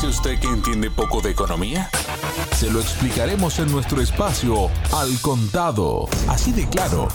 dice 0.00 0.18
usted 0.18 0.40
que 0.40 0.48
entiende 0.48 0.90
poco 0.90 1.20
de 1.20 1.30
economía? 1.30 1.90
Se 2.52 2.70
lo 2.70 2.80
explicaremos 2.80 3.58
en 3.58 3.70
nuestro 3.70 4.00
espacio 4.00 4.70
Al 4.94 5.20
Contado. 5.20 6.08
Así 6.26 6.52
de 6.52 6.66
claro, 6.70 7.08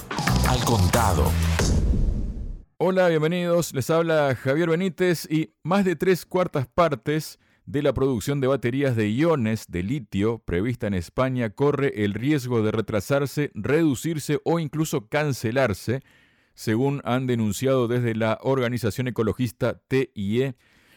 Al 0.47 0.63
Contado. 0.65 1.31
Hola, 2.77 3.09
bienvenidos. 3.09 3.73
Les 3.73 3.89
habla 3.89 4.35
Javier 4.35 4.69
Benítez 4.69 5.27
y 5.31 5.55
más 5.63 5.83
de 5.83 5.95
tres 5.95 6.27
cuartas 6.27 6.67
partes 6.67 7.39
de 7.65 7.81
la 7.81 7.91
producción 7.91 8.39
de 8.39 8.47
baterías 8.47 8.95
de 8.95 9.09
iones 9.09 9.65
de 9.67 9.81
litio 9.81 10.37
prevista 10.45 10.85
en 10.85 10.93
España 10.93 11.49
corre 11.49 12.03
el 12.05 12.13
riesgo 12.13 12.61
de 12.61 12.71
retrasarse, 12.71 13.49
reducirse 13.55 14.39
o 14.43 14.59
incluso 14.59 15.07
cancelarse, 15.07 16.01
según 16.53 17.01
han 17.03 17.25
denunciado 17.25 17.87
desde 17.87 18.13
la 18.13 18.37
organización 18.43 19.07
ecologista 19.07 19.81
TIE. 19.87 20.55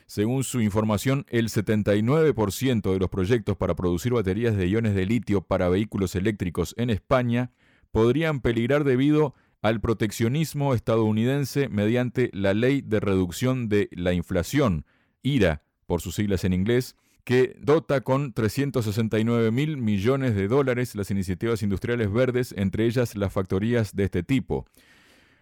Según 0.08 0.42
su 0.42 0.62
información, 0.62 1.26
el 1.28 1.50
79% 1.50 2.92
de 2.94 2.98
los 2.98 3.10
proyectos 3.10 3.58
para 3.58 3.76
producir 3.76 4.14
baterías 4.14 4.56
de 4.56 4.66
iones 4.66 4.94
de 4.94 5.04
litio 5.04 5.42
para 5.42 5.68
vehículos 5.68 6.16
eléctricos 6.16 6.74
en 6.78 6.88
España 6.88 7.50
podrían 7.92 8.40
peligrar 8.40 8.84
debido 8.84 9.34
al 9.60 9.82
proteccionismo 9.82 10.72
estadounidense 10.72 11.68
mediante 11.68 12.30
la 12.32 12.54
Ley 12.54 12.80
de 12.80 13.00
Reducción 13.00 13.68
de 13.68 13.90
la 13.92 14.14
Inflación, 14.14 14.86
IRA, 15.22 15.62
por 15.84 16.00
sus 16.00 16.14
siglas 16.14 16.42
en 16.44 16.54
inglés, 16.54 16.96
que 17.24 17.54
dota 17.60 18.00
con 18.00 18.32
369 18.32 19.50
mil 19.50 19.76
millones 19.76 20.34
de 20.34 20.48
dólares 20.48 20.94
las 20.94 21.10
iniciativas 21.10 21.62
industriales 21.62 22.10
verdes, 22.10 22.54
entre 22.56 22.86
ellas 22.86 23.14
las 23.14 23.30
factorías 23.30 23.94
de 23.94 24.04
este 24.04 24.22
tipo. 24.22 24.64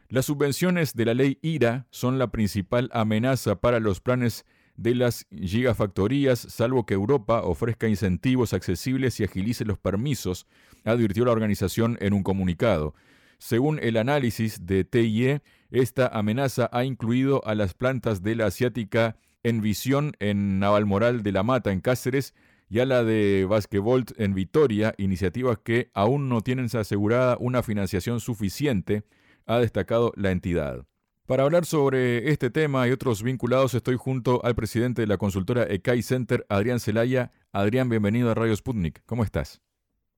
Las 0.09 0.27
subvenciones 0.27 0.95
de 0.95 1.05
la 1.05 1.15
ley 1.15 1.39
IRA 1.43 1.87
son 1.91 2.19
la 2.19 2.33
principal 2.33 2.91
amenaza 2.93 3.61
para 3.61 3.79
los 3.79 4.01
planes 4.01 4.45
de 4.77 4.95
las 4.95 5.27
gigafactorías, 5.31 6.39
salvo 6.39 6.87
que 6.87 6.95
Europa 6.95 7.43
ofrezca 7.43 7.89
incentivos 7.89 8.53
accesibles 8.53 9.19
y 9.21 9.25
agilice 9.25 9.65
los 9.65 9.79
permisos, 9.79 10.47
advirtió 10.85 11.25
la 11.25 11.33
organización 11.33 11.97
en 12.01 12.13
un 12.13 12.23
comunicado. 12.23 12.95
Según 13.39 13.79
el 13.81 13.97
análisis 13.97 14.67
de 14.67 14.85
TIE, 14.85 15.43
esta 15.71 16.09
amenaza 16.09 16.69
ha 16.73 16.85
incluido 16.85 17.47
a 17.47 17.55
las 17.55 17.75
plantas 17.75 18.23
de 18.23 18.35
la 18.35 18.47
asiática 18.47 19.17
Envisión 19.43 20.13
en 20.19 20.59
Navalmoral 20.59 21.23
de 21.23 21.33
la 21.33 21.43
Mata, 21.43 21.71
en 21.71 21.81
Cáceres, 21.81 22.35
y 22.69 22.81
a 22.81 22.87
la 22.87 23.05
de 23.05 23.47
Basquevolt 23.49 24.19
en 24.19 24.35
Vitoria, 24.35 24.95
iniciativas 24.99 25.59
que 25.59 25.91
aún 25.95 26.29
no 26.29 26.41
tienen 26.41 26.69
asegurada 26.75 27.37
una 27.39 27.63
financiación 27.63 28.21
suficiente, 28.21 29.05
ha 29.47 29.59
destacado 29.59 30.13
la 30.17 30.33
entidad. 30.33 30.85
Para 31.27 31.43
hablar 31.43 31.65
sobre 31.65 32.31
este 32.31 32.51
tema 32.51 32.87
y 32.87 32.93
otros 32.93 33.25
vinculados, 33.25 33.75
estoy 33.75 33.97
junto 33.97 34.45
al 34.45 34.55
presidente 34.55 35.03
de 35.03 35.09
la 35.09 35.17
consultora 35.17 35.65
ECAI 35.65 36.01
Center, 36.01 36.47
Adrián 36.49 36.79
Celaya. 36.79 37.33
Adrián, 37.53 37.89
bienvenido 37.89 38.31
a 38.31 38.35
Radio 38.35 38.55
Sputnik. 38.55 39.05
¿Cómo 39.07 39.25
estás? 39.25 39.61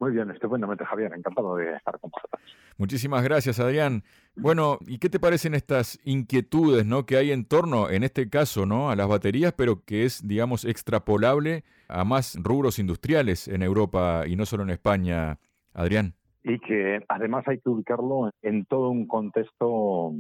Muy 0.01 0.13
bien, 0.13 0.31
estupendamente, 0.31 0.85
Javier. 0.85 1.11
Encantado 1.15 1.57
de 1.57 1.77
estar 1.77 1.99
con 1.99 2.11
vosotros. 2.11 2.43
Muchísimas 2.77 3.25
gracias, 3.25 3.59
Adrián. 3.59 4.03
Bueno, 4.37 4.81
¿y 4.87 4.99
qué 4.99 5.09
te 5.09 5.19
parecen 5.19 5.55
estas 5.55 5.99
inquietudes 6.05 6.85
¿no? 6.85 7.07
que 7.07 7.17
hay 7.17 7.33
en 7.33 7.47
torno, 7.47 7.89
en 7.89 8.05
este 8.05 8.29
caso, 8.29 8.67
¿no? 8.67 8.91
a 8.91 8.97
las 8.97 9.09
baterías, 9.09 9.55
pero 9.55 9.83
que 9.87 10.05
es, 10.05 10.29
digamos, 10.29 10.67
extrapolable 10.67 11.65
a 11.89 12.05
más 12.05 12.37
rubros 12.39 12.79
industriales 12.79 13.49
en 13.49 13.63
Europa 13.63 14.25
y 14.27 14.37
no 14.37 14.45
solo 14.45 14.63
en 14.63 14.71
España, 14.71 15.39
Adrián? 15.73 16.13
Y 16.45 16.59
que 16.59 17.03
además 17.09 17.49
hay 17.49 17.61
que 17.61 17.71
ubicarlo 17.71 18.31
en 18.43 18.67
todo 18.67 18.91
un 18.91 19.09
contexto 19.09 20.13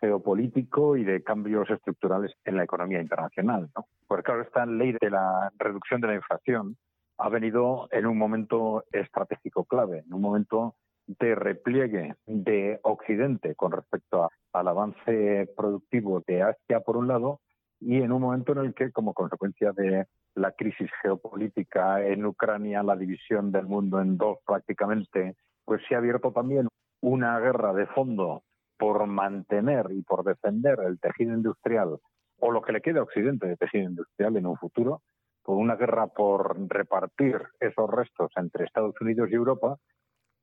geopolítico 0.00 0.96
y 0.96 1.04
de 1.04 1.22
cambios 1.22 1.68
estructurales 1.70 2.32
en 2.44 2.56
la 2.56 2.64
economía 2.64 3.00
internacional. 3.00 3.70
¿no? 3.76 3.86
Porque 4.06 4.24
claro, 4.24 4.42
esta 4.42 4.66
ley 4.66 4.94
de 5.00 5.10
la 5.10 5.50
reducción 5.58 6.00
de 6.00 6.08
la 6.08 6.14
inflación 6.14 6.76
ha 7.18 7.28
venido 7.28 7.88
en 7.90 8.06
un 8.06 8.16
momento 8.16 8.84
estratégico 8.92 9.64
clave, 9.64 10.04
en 10.06 10.14
un 10.14 10.20
momento 10.20 10.76
de 11.06 11.34
repliegue 11.34 12.14
de 12.26 12.78
Occidente 12.82 13.54
con 13.54 13.72
respecto 13.72 14.30
al 14.52 14.68
avance 14.68 15.48
productivo 15.56 16.22
de 16.26 16.42
Asia, 16.42 16.80
por 16.80 16.96
un 16.96 17.08
lado, 17.08 17.40
y 17.80 18.02
en 18.02 18.12
un 18.12 18.20
momento 18.20 18.52
en 18.52 18.58
el 18.58 18.74
que, 18.74 18.92
como 18.92 19.14
consecuencia 19.14 19.72
de 19.72 20.06
la 20.34 20.52
crisis 20.52 20.90
geopolítica 21.02 22.04
en 22.04 22.26
Ucrania, 22.26 22.82
la 22.82 22.96
división 22.96 23.50
del 23.50 23.66
mundo 23.66 24.00
en 24.00 24.16
dos 24.18 24.38
prácticamente, 24.46 25.36
pues 25.64 25.82
se 25.88 25.94
ha 25.94 25.98
abierto 25.98 26.32
también 26.32 26.68
una 27.00 27.38
guerra 27.38 27.72
de 27.72 27.86
fondo 27.86 28.42
por 28.78 29.06
mantener 29.06 29.86
y 29.90 30.02
por 30.02 30.24
defender 30.24 30.78
el 30.86 30.98
tejido 31.00 31.34
industrial 31.34 31.98
o 32.40 32.50
lo 32.52 32.62
que 32.62 32.72
le 32.72 32.80
quede 32.80 33.00
a 33.00 33.02
Occidente 33.02 33.46
de 33.46 33.56
tejido 33.56 33.84
industrial 33.84 34.36
en 34.36 34.46
un 34.46 34.56
futuro, 34.56 35.02
por 35.42 35.56
una 35.56 35.76
guerra 35.76 36.06
por 36.06 36.56
repartir 36.68 37.42
esos 37.58 37.90
restos 37.90 38.30
entre 38.36 38.64
Estados 38.64 38.94
Unidos 39.00 39.28
y 39.30 39.34
Europa, 39.34 39.76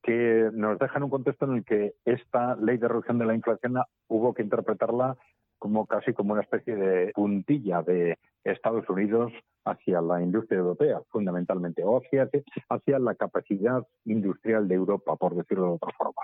que 0.03 0.49
nos 0.53 0.77
deja 0.77 0.97
en 0.97 1.03
un 1.03 1.09
contexto 1.09 1.45
en 1.45 1.55
el 1.55 1.65
que 1.65 1.93
esta 2.05 2.55
ley 2.57 2.77
de 2.77 2.87
reducción 2.87 3.17
de 3.17 3.25
la 3.25 3.33
inflación 3.33 3.75
hubo 4.07 4.33
que 4.33 4.43
interpretarla 4.43 5.17
como 5.59 5.85
casi 5.85 6.13
como 6.13 6.33
una 6.33 6.41
especie 6.41 6.75
de 6.75 7.11
puntilla 7.13 7.81
de 7.81 8.17
Estados 8.43 8.87
Unidos 8.89 9.31
hacia 9.65 9.99
la 9.99 10.21
industria 10.21 10.59
europea, 10.59 11.01
fundamentalmente, 11.09 11.83
o 11.83 11.99
hacia, 11.99 12.99
la 12.99 13.15
capacidad 13.15 13.83
industrial 14.05 14.67
de 14.67 14.75
Europa, 14.75 15.15
por 15.15 15.35
decirlo 15.35 15.65
de 15.65 15.73
otra 15.73 15.91
forma. 15.97 16.21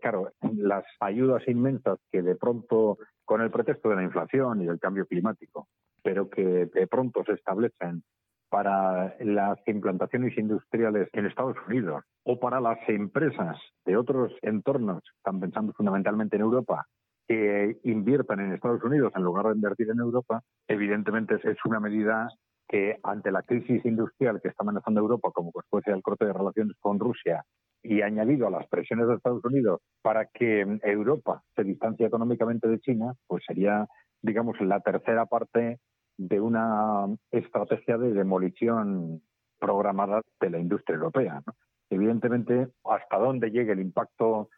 Claro, 0.00 0.32
las 0.56 0.84
ayudas 1.00 1.46
inmensas 1.46 1.98
que 2.10 2.22
de 2.22 2.34
pronto, 2.34 2.98
con 3.24 3.40
el 3.40 3.50
pretexto 3.50 3.88
de 3.88 3.96
la 3.96 4.02
inflación 4.02 4.62
y 4.62 4.66
del 4.66 4.80
cambio 4.80 5.06
climático, 5.06 5.68
pero 6.02 6.28
que 6.28 6.66
de 6.66 6.86
pronto 6.88 7.22
se 7.24 7.34
establecen 7.34 8.02
para 8.50 9.16
las 9.20 9.58
implantaciones 9.66 10.36
industriales 10.36 11.08
en 11.12 11.24
Estados 11.24 11.56
Unidos 11.68 12.04
o 12.24 12.38
para 12.38 12.60
las 12.60 12.78
empresas 12.88 13.56
de 13.86 13.96
otros 13.96 14.32
entornos, 14.42 15.02
están 15.16 15.40
pensando 15.40 15.72
fundamentalmente 15.72 16.36
en 16.36 16.42
Europa, 16.42 16.86
que 17.32 17.78
inviertan 17.84 18.40
en 18.40 18.52
Estados 18.52 18.84
Unidos 18.84 19.10
en 19.16 19.22
lugar 19.22 19.46
de 19.46 19.54
invertir 19.54 19.88
en 19.88 20.00
Europa, 20.00 20.42
evidentemente 20.68 21.36
es 21.42 21.56
una 21.64 21.80
medida 21.80 22.28
que 22.68 22.98
ante 23.02 23.32
la 23.32 23.42
crisis 23.42 23.82
industrial 23.86 24.40
que 24.42 24.48
está 24.48 24.64
amenazando 24.64 25.00
Europa 25.00 25.30
como 25.32 25.50
consecuencia 25.50 25.94
del 25.94 26.02
corte 26.02 26.26
de 26.26 26.34
relaciones 26.34 26.76
con 26.78 26.98
Rusia 26.98 27.42
y 27.82 28.02
añadido 28.02 28.46
a 28.46 28.50
las 28.50 28.68
presiones 28.68 29.08
de 29.08 29.14
Estados 29.14 29.42
Unidos 29.46 29.80
para 30.02 30.26
que 30.26 30.78
Europa 30.82 31.42
se 31.56 31.64
distancie 31.64 32.06
económicamente 32.06 32.68
de 32.68 32.80
China, 32.80 33.14
pues 33.26 33.42
sería, 33.46 33.86
digamos, 34.20 34.60
la 34.60 34.80
tercera 34.80 35.24
parte 35.24 35.78
de 36.18 36.40
una 36.40 37.06
estrategia 37.30 37.96
de 37.96 38.12
demolición 38.12 39.22
programada 39.58 40.20
de 40.38 40.50
la 40.50 40.58
industria 40.58 40.96
europea. 40.96 41.40
Evidentemente, 41.88 42.68
hasta 42.84 43.16
dónde 43.16 43.50
llegue 43.50 43.72
el 43.72 43.80
impacto 43.80 44.50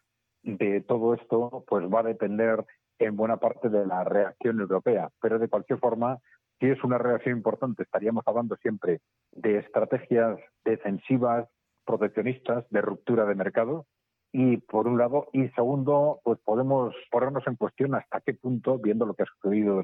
de 0.45 0.81
todo 0.83 1.15
esto, 1.15 1.65
pues 1.67 1.85
va 1.87 2.01
a 2.01 2.05
depender 2.05 2.65
en 2.99 3.17
buena 3.17 3.39
parte 3.39 3.69
de 3.69 3.87
la 3.87 4.05
reacción 4.05 4.61
europea. 4.61 5.11
Pero 5.21 5.39
de 5.39 5.49
cualquier 5.49 5.79
forma, 5.79 6.19
si 6.61 6.67
es 6.67 6.83
una 6.85 6.99
reacción 6.99 7.37
importante, 7.37 7.83
estaríamos 7.83 8.23
hablando 8.27 8.57
siempre 8.57 9.01
de 9.33 9.59
estrategias 9.59 10.39
defensivas, 10.65 11.49
proteccionistas, 11.85 12.69
de 12.71 12.81
ruptura 12.81 13.25
de 13.25 13.35
mercado, 13.35 13.87
y 14.37 14.57
por 14.57 14.89
un 14.89 14.99
lado 14.99 15.29
y 15.33 15.49
segundo 15.51 16.21
pues 16.25 16.41
podemos 16.45 16.93
ponernos 17.09 17.47
en 17.47 17.55
cuestión 17.55 17.95
hasta 17.95 18.21
qué 18.21 18.35
punto 18.35 18.81
viendo 18.81 19.07
lo 19.07 19.15
que 19.15 19.23
ha 19.23 19.27
sucedido 19.27 19.77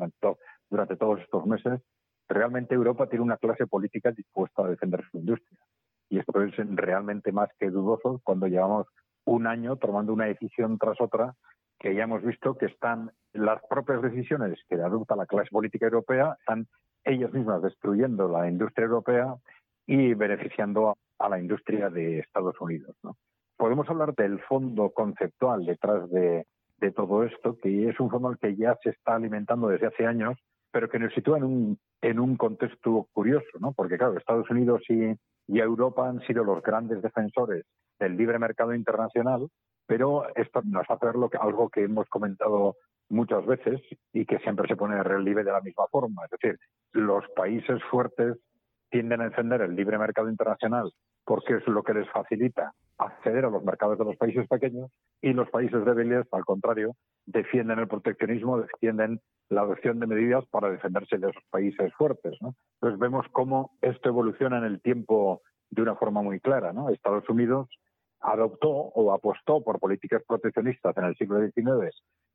durante, 0.68 0.96
todos 0.96 1.20
estos 1.20 1.46
meses 1.46 1.80
realmente 2.28 2.74
Europa 2.74 3.08
tiene 3.08 3.24
una 3.24 3.36
clase 3.36 3.68
política 3.68 4.10
dispuesta 4.10 4.64
a 4.64 4.68
defender 4.68 5.04
su 5.08 5.18
industria 5.18 5.56
y 6.08 6.18
esto 6.18 6.42
es 6.42 6.52
realmente 6.56 7.30
más 7.30 7.48
que 7.60 7.70
dudoso 7.70 8.20
cuando 8.24 8.48
llevamos 8.48 8.88
un 9.24 9.46
año 9.46 9.76
tomando 9.76 10.12
una 10.12 10.26
decisión 10.26 10.78
tras 10.78 11.00
otra 11.00 11.34
que 11.78 11.94
ya 11.94 12.04
hemos 12.04 12.22
visto 12.22 12.56
que 12.56 12.66
están 12.66 13.10
las 13.32 13.62
propias 13.68 14.02
decisiones 14.02 14.58
que 14.68 14.76
adopta 14.76 15.16
la 15.16 15.26
clase 15.26 15.50
política 15.50 15.86
europea 15.86 16.36
están 16.40 16.66
ellas 17.04 17.32
mismas 17.32 17.62
destruyendo 17.62 18.28
la 18.28 18.48
industria 18.48 18.86
europea 18.86 19.34
y 19.86 20.14
beneficiando 20.14 20.96
a, 21.18 21.28
la 21.28 21.38
industria 21.38 21.88
de 21.90 22.18
Estados 22.18 22.60
Unidos 22.60 22.96
¿no? 23.02 23.16
podemos 23.60 23.86
hablar 23.90 24.14
del 24.14 24.40
fondo 24.40 24.90
conceptual 24.90 25.66
detrás 25.66 26.10
de, 26.10 26.46
todo 26.96 27.24
esto, 27.24 27.58
que 27.58 27.90
es 27.90 28.00
un 28.00 28.08
fondo 28.08 28.34
que 28.40 28.56
ya 28.56 28.74
se 28.82 28.88
está 28.88 29.16
alimentando 29.16 29.68
desde 29.68 29.88
hace 29.88 30.06
años, 30.06 30.38
pero 30.72 30.88
que 30.88 30.98
nos 30.98 31.12
sitúa 31.12 31.36
en 31.36 31.44
un, 31.44 31.78
en 32.00 32.18
un 32.18 32.38
contexto 32.38 33.06
curioso, 33.12 33.58
¿no? 33.60 33.72
Porque, 33.72 33.98
claro, 33.98 34.16
Estados 34.16 34.48
Unidos 34.48 34.80
y, 34.88 35.14
y 35.46 35.60
Europa 35.60 36.08
han 36.08 36.20
sido 36.26 36.44
los 36.44 36.62
grandes 36.62 37.02
defensores 37.02 37.64
del 37.98 38.16
libre 38.16 38.38
mercado 38.38 38.74
internacional, 38.74 39.48
pero 39.86 40.24
esto 40.36 40.62
nos 40.64 40.88
hace 40.88 41.06
ver 41.06 41.16
lo 41.16 41.28
que, 41.28 41.38
algo 41.38 41.68
que 41.68 41.84
hemos 41.84 42.08
comentado 42.08 42.76
muchas 43.08 43.44
veces 43.44 43.80
y 44.12 44.24
que 44.24 44.38
siempre 44.38 44.68
se 44.68 44.76
pone 44.76 44.96
en 44.96 45.04
relieve 45.04 45.44
de 45.44 45.52
la 45.52 45.60
misma 45.60 45.86
forma. 45.90 46.24
Es 46.24 46.30
decir, 46.30 46.58
los 46.92 47.24
países 47.34 47.82
fuertes 47.90 48.36
tienden 48.90 49.20
a 49.20 49.28
defender 49.28 49.60
el 49.62 49.74
libre 49.74 49.98
mercado 49.98 50.28
internacional 50.28 50.92
porque 51.30 51.54
es 51.54 51.66
lo 51.68 51.84
que 51.84 51.94
les 51.94 52.10
facilita 52.10 52.72
acceder 52.98 53.44
a 53.44 53.50
los 53.50 53.62
mercados 53.62 53.96
de 53.96 54.04
los 54.04 54.16
países 54.16 54.48
pequeños 54.48 54.90
y 55.22 55.32
los 55.32 55.48
países 55.48 55.84
débiles, 55.84 56.26
al 56.32 56.44
contrario, 56.44 56.96
defienden 57.24 57.78
el 57.78 57.86
proteccionismo, 57.86 58.58
defienden 58.58 59.20
la 59.48 59.60
adopción 59.60 60.00
de 60.00 60.08
medidas 60.08 60.44
para 60.50 60.72
defenderse 60.72 61.18
de 61.18 61.30
esos 61.30 61.44
países 61.48 61.94
fuertes. 61.94 62.36
Entonces 62.40 62.98
vemos 62.98 63.26
cómo 63.30 63.70
esto 63.80 64.08
evoluciona 64.08 64.58
en 64.58 64.64
el 64.64 64.82
tiempo 64.82 65.42
de 65.70 65.82
una 65.82 65.94
forma 65.94 66.20
muy 66.20 66.40
clara. 66.40 66.72
Estados 66.92 67.28
Unidos 67.28 67.68
adoptó 68.18 68.68
o 68.68 69.12
apostó 69.12 69.62
por 69.62 69.78
políticas 69.78 70.24
proteccionistas 70.26 70.96
en 70.96 71.04
el 71.04 71.14
siglo 71.14 71.38
XIX 71.38 71.94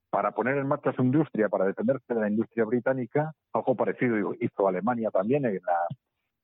para 0.10 0.32
poner 0.32 0.56
en 0.56 0.70
marcha 0.70 0.94
su 0.94 1.04
industria, 1.04 1.50
para 1.50 1.66
defenderse 1.66 2.14
de 2.14 2.22
la 2.22 2.30
industria 2.30 2.64
británica, 2.64 3.34
algo 3.52 3.76
parecido 3.76 4.34
hizo 4.40 4.68
Alemania 4.70 5.12
también 5.12 5.44
en 5.44 5.56
la 5.56 5.86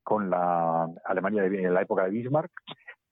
con 0.04 0.30
la 0.30 0.88
Alemania 1.06 1.44
de, 1.44 1.64
en 1.64 1.74
la 1.74 1.82
época 1.82 2.06
de 2.06 2.12
Bismarck. 2.12 2.52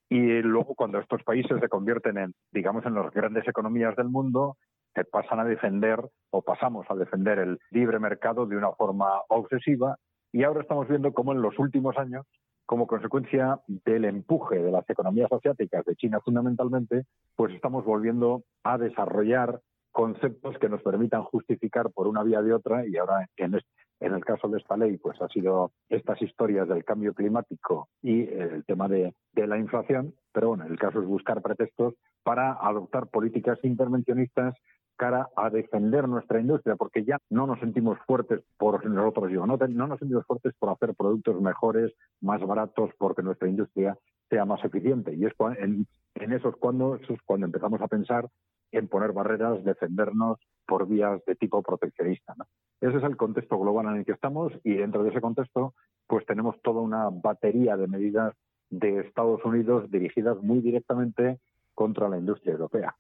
Y 0.10 0.42
luego, 0.42 0.74
cuando 0.76 1.00
estos 1.00 1.24
países 1.24 1.60
se 1.60 1.70
convierten 1.70 2.18
en, 2.18 2.34
digamos, 2.52 2.86
en 2.86 2.96
las 2.96 3.12
grandes 3.12 3.48
economías 3.48 3.96
del 3.96 4.10
mundo, 4.10 4.58
se 4.96 5.06
pasan 5.06 5.40
a 5.40 5.46
defender 5.46 6.00
o 6.32 6.42
pasamos 6.42 6.86
a 6.90 6.96
defender 6.96 7.40
el 7.40 7.60
libre 7.70 8.00
mercado 8.00 8.46
de 8.46 8.58
una 8.58 8.72
forma 8.72 9.22
obsesiva. 9.30 9.98
Y 10.32 10.44
ahora 10.44 10.62
estamos 10.62 10.88
viendo 10.88 11.14
cómo 11.14 11.32
en 11.32 11.42
los 11.42 11.58
últimos 11.60 11.98
años, 11.98 12.26
como 12.66 12.88
consecuencia 12.88 13.60
del 13.68 14.06
empuje 14.06 14.60
de 14.60 14.72
las 14.72 14.88
economías 14.90 15.32
asiáticas, 15.32 15.86
de 15.86 15.96
China 15.96 16.20
fundamentalmente, 16.24 17.06
pues 17.36 17.54
estamos 17.54 17.86
volviendo 17.86 18.44
a 18.64 18.78
desarrollar 18.78 19.60
conceptos 19.92 20.58
que 20.60 20.70
nos 20.70 20.82
permitan 20.82 21.24
justificar 21.24 21.92
por 21.92 22.08
una 22.08 22.24
vía 22.24 22.42
de 22.42 22.54
otra 22.54 22.88
y 22.88 22.98
ahora 22.98 23.28
en, 23.38 23.60
en 24.00 24.14
el 24.14 24.24
caso 24.24 24.48
de 24.48 24.60
esta 24.60 24.78
ley, 24.78 24.98
pues 24.98 25.22
ha 25.22 25.28
sido 25.28 25.72
estas 25.90 26.22
historias 26.22 26.68
del 26.68 26.86
cambio 26.86 27.14
climático 27.14 27.90
y 28.02 28.22
el 28.28 28.64
tema 28.66 28.88
de, 28.88 29.14
la 29.36 29.58
inflación, 29.58 30.14
pero 30.34 30.50
bueno, 30.50 30.66
el 30.66 30.78
caso 30.78 31.02
es 31.02 31.08
buscar 31.08 31.42
pretextos 31.42 31.96
para 32.24 32.54
adoptar 32.54 33.08
políticas 33.08 33.58
intervencionistas 33.64 34.56
cara 34.98 35.30
a 35.38 35.50
defender 35.50 36.10
nuestra 36.10 36.42
industria, 36.42 36.76
porque 36.76 37.06
ya 37.06 37.18
no 37.30 37.48
nos 37.48 37.60
sentimos 37.60 37.98
fuertes 38.06 38.42
por 38.58 38.86
nosotros 38.86 39.32
yo, 39.32 39.46
no, 39.46 39.58
no 39.58 39.88
nos 39.88 40.00
sentimos 40.00 40.26
fuertes 40.26 40.54
por 40.60 40.70
hacer 40.70 40.94
productos 40.94 41.42
mejores, 41.42 41.94
más 42.20 42.46
baratos, 42.46 42.92
porque 42.98 43.24
nuestra 43.24 43.48
industria 43.48 43.98
sea 44.30 44.44
más 44.44 44.64
eficiente. 44.66 45.14
Y 45.16 45.26
es 45.26 45.34
en, 45.58 45.88
en 46.16 46.34
esos 46.34 46.56
cuando, 46.58 46.96
eso 46.96 47.14
es 47.14 47.22
cuando 47.26 47.46
empezamos 47.46 47.82
a 47.82 47.88
pensar 47.88 48.28
en 48.72 48.90
poner 48.90 49.14
barreras, 49.14 49.64
defendernos 49.64 50.38
por 50.68 50.86
vías 50.86 51.24
de 51.26 51.36
tipo 51.36 51.64
proteccionista. 51.64 52.36
Ese 52.82 52.98
es 52.98 53.04
el 53.04 53.18
contexto 53.18 53.60
global 53.60 53.88
en 53.88 53.98
el 53.98 54.06
que 54.06 54.14
estamos 54.14 54.54
y 54.64 54.74
dentro 54.76 55.04
de 55.04 55.10
ese 55.10 55.22
contexto 55.22 55.74
pues 56.08 56.26
tenemos 56.26 56.56
toda 56.62 56.82
una 56.82 57.10
batería 57.10 57.78
de 57.78 57.88
medidas 57.88 58.34
de 58.70 59.00
Estados 59.00 59.44
Unidos 59.46 59.90
dirigidas 59.92 60.38
muy 60.42 60.60
directamente 60.60 61.40
contra 61.76 62.10
la 62.10 62.18
industria 62.18 62.54
europea. 62.54 62.96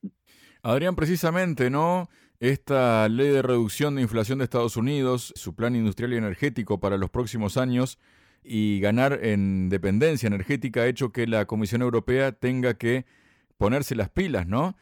Adrián, 0.62 0.96
precisamente, 0.96 1.70
¿no? 1.70 2.10
Esta 2.40 3.08
ley 3.10 3.30
de 3.30 3.42
reducción 3.42 3.96
de 3.96 4.02
inflación 4.02 4.40
de 4.40 4.46
Estados 4.46 4.78
Unidos, 4.78 5.34
su 5.36 5.56
plan 5.56 5.76
industrial 5.76 6.14
y 6.14 6.18
energético 6.18 6.80
para 6.80 6.98
los 6.98 7.10
próximos 7.10 7.58
años 7.58 8.00
y 8.44 8.80
ganar 8.80 9.20
en 9.24 9.70
dependencia 9.70 10.28
energética 10.28 10.82
ha 10.82 10.88
hecho 10.88 11.12
que 11.12 11.28
la 11.28 11.46
Comisión 11.46 11.82
Europea 11.82 12.32
tenga 12.32 12.76
que 12.76 13.06
ponerse 13.58 13.96
las 13.96 14.10
pilas, 14.10 14.48
¿no? 14.48 14.76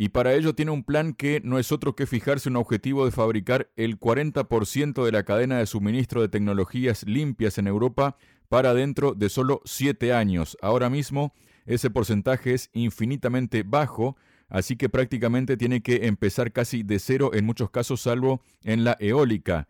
Y 0.00 0.08
para 0.08 0.32
ello 0.32 0.54
tiene 0.54 0.70
un 0.70 0.82
plan 0.82 1.12
que 1.12 1.42
no 1.44 1.58
es 1.58 1.72
otro 1.72 1.94
que 1.94 2.06
fijarse 2.06 2.48
un 2.48 2.56
objetivo 2.56 3.04
de 3.04 3.10
fabricar 3.10 3.68
el 3.76 4.00
40% 4.00 5.04
de 5.04 5.12
la 5.12 5.24
cadena 5.24 5.58
de 5.58 5.66
suministro 5.66 6.22
de 6.22 6.30
tecnologías 6.30 7.04
limpias 7.06 7.58
en 7.58 7.66
Europa 7.66 8.16
para 8.48 8.72
dentro 8.72 9.12
de 9.12 9.28
solo 9.28 9.60
7 9.66 10.14
años. 10.14 10.56
Ahora 10.62 10.88
mismo 10.88 11.34
ese 11.66 11.90
porcentaje 11.90 12.54
es 12.54 12.70
infinitamente 12.72 13.62
bajo, 13.62 14.16
así 14.48 14.76
que 14.76 14.88
prácticamente 14.88 15.58
tiene 15.58 15.82
que 15.82 16.06
empezar 16.06 16.50
casi 16.50 16.82
de 16.82 16.98
cero 16.98 17.32
en 17.34 17.44
muchos 17.44 17.68
casos, 17.68 18.00
salvo 18.00 18.40
en 18.64 18.84
la 18.84 18.96
eólica. 19.00 19.68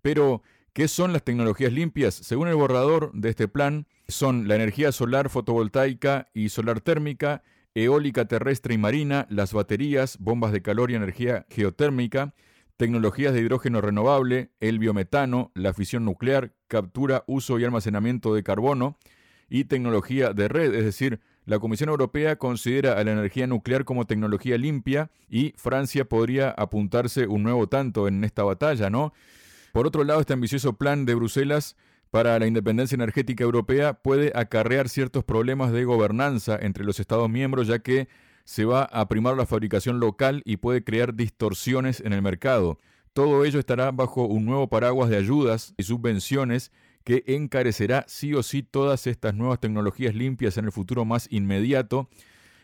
Pero, 0.00 0.44
¿qué 0.74 0.86
son 0.86 1.12
las 1.12 1.24
tecnologías 1.24 1.72
limpias? 1.72 2.14
Según 2.14 2.46
el 2.46 2.54
borrador 2.54 3.10
de 3.14 3.30
este 3.30 3.48
plan, 3.48 3.88
son 4.06 4.46
la 4.46 4.54
energía 4.54 4.92
solar 4.92 5.28
fotovoltaica 5.28 6.28
y 6.34 6.50
solar 6.50 6.80
térmica, 6.80 7.42
eólica 7.74 8.26
terrestre 8.26 8.74
y 8.74 8.78
marina, 8.78 9.26
las 9.30 9.52
baterías, 9.52 10.18
bombas 10.18 10.52
de 10.52 10.62
calor 10.62 10.90
y 10.90 10.94
energía 10.94 11.46
geotérmica, 11.50 12.34
tecnologías 12.76 13.32
de 13.32 13.40
hidrógeno 13.40 13.80
renovable, 13.80 14.50
el 14.60 14.78
biometano, 14.78 15.52
la 15.54 15.72
fisión 15.72 16.04
nuclear, 16.04 16.52
captura, 16.68 17.24
uso 17.26 17.58
y 17.58 17.64
almacenamiento 17.64 18.34
de 18.34 18.42
carbono 18.42 18.98
y 19.48 19.64
tecnología 19.64 20.32
de 20.32 20.48
red, 20.48 20.74
es 20.74 20.84
decir, 20.84 21.20
la 21.44 21.58
Comisión 21.58 21.90
Europea 21.90 22.36
considera 22.36 22.98
a 22.98 23.04
la 23.04 23.12
energía 23.12 23.46
nuclear 23.46 23.84
como 23.84 24.06
tecnología 24.06 24.56
limpia 24.56 25.10
y 25.28 25.54
Francia 25.56 26.04
podría 26.04 26.50
apuntarse 26.50 27.26
un 27.26 27.42
nuevo 27.42 27.68
tanto 27.68 28.06
en 28.06 28.22
esta 28.22 28.44
batalla, 28.44 28.90
¿no? 28.90 29.12
Por 29.72 29.86
otro 29.86 30.04
lado, 30.04 30.20
este 30.20 30.34
ambicioso 30.34 30.74
plan 30.74 31.04
de 31.04 31.14
Bruselas 31.14 31.76
para 32.12 32.38
la 32.38 32.46
independencia 32.46 32.94
energética 32.94 33.42
europea 33.42 33.94
puede 33.94 34.32
acarrear 34.34 34.90
ciertos 34.90 35.24
problemas 35.24 35.72
de 35.72 35.84
gobernanza 35.84 36.58
entre 36.60 36.84
los 36.84 37.00
Estados 37.00 37.30
miembros, 37.30 37.66
ya 37.66 37.78
que 37.78 38.06
se 38.44 38.66
va 38.66 38.82
a 38.82 39.08
primar 39.08 39.34
la 39.34 39.46
fabricación 39.46 39.98
local 39.98 40.42
y 40.44 40.58
puede 40.58 40.84
crear 40.84 41.14
distorsiones 41.14 42.00
en 42.00 42.12
el 42.12 42.20
mercado. 42.20 42.76
Todo 43.14 43.46
ello 43.46 43.58
estará 43.58 43.92
bajo 43.92 44.26
un 44.26 44.44
nuevo 44.44 44.68
paraguas 44.68 45.08
de 45.08 45.16
ayudas 45.16 45.72
y 45.78 45.84
subvenciones 45.84 46.70
que 47.02 47.24
encarecerá 47.28 48.04
sí 48.08 48.34
o 48.34 48.42
sí 48.42 48.62
todas 48.62 49.06
estas 49.06 49.32
nuevas 49.34 49.58
tecnologías 49.58 50.14
limpias 50.14 50.58
en 50.58 50.66
el 50.66 50.72
futuro 50.72 51.06
más 51.06 51.28
inmediato. 51.30 52.10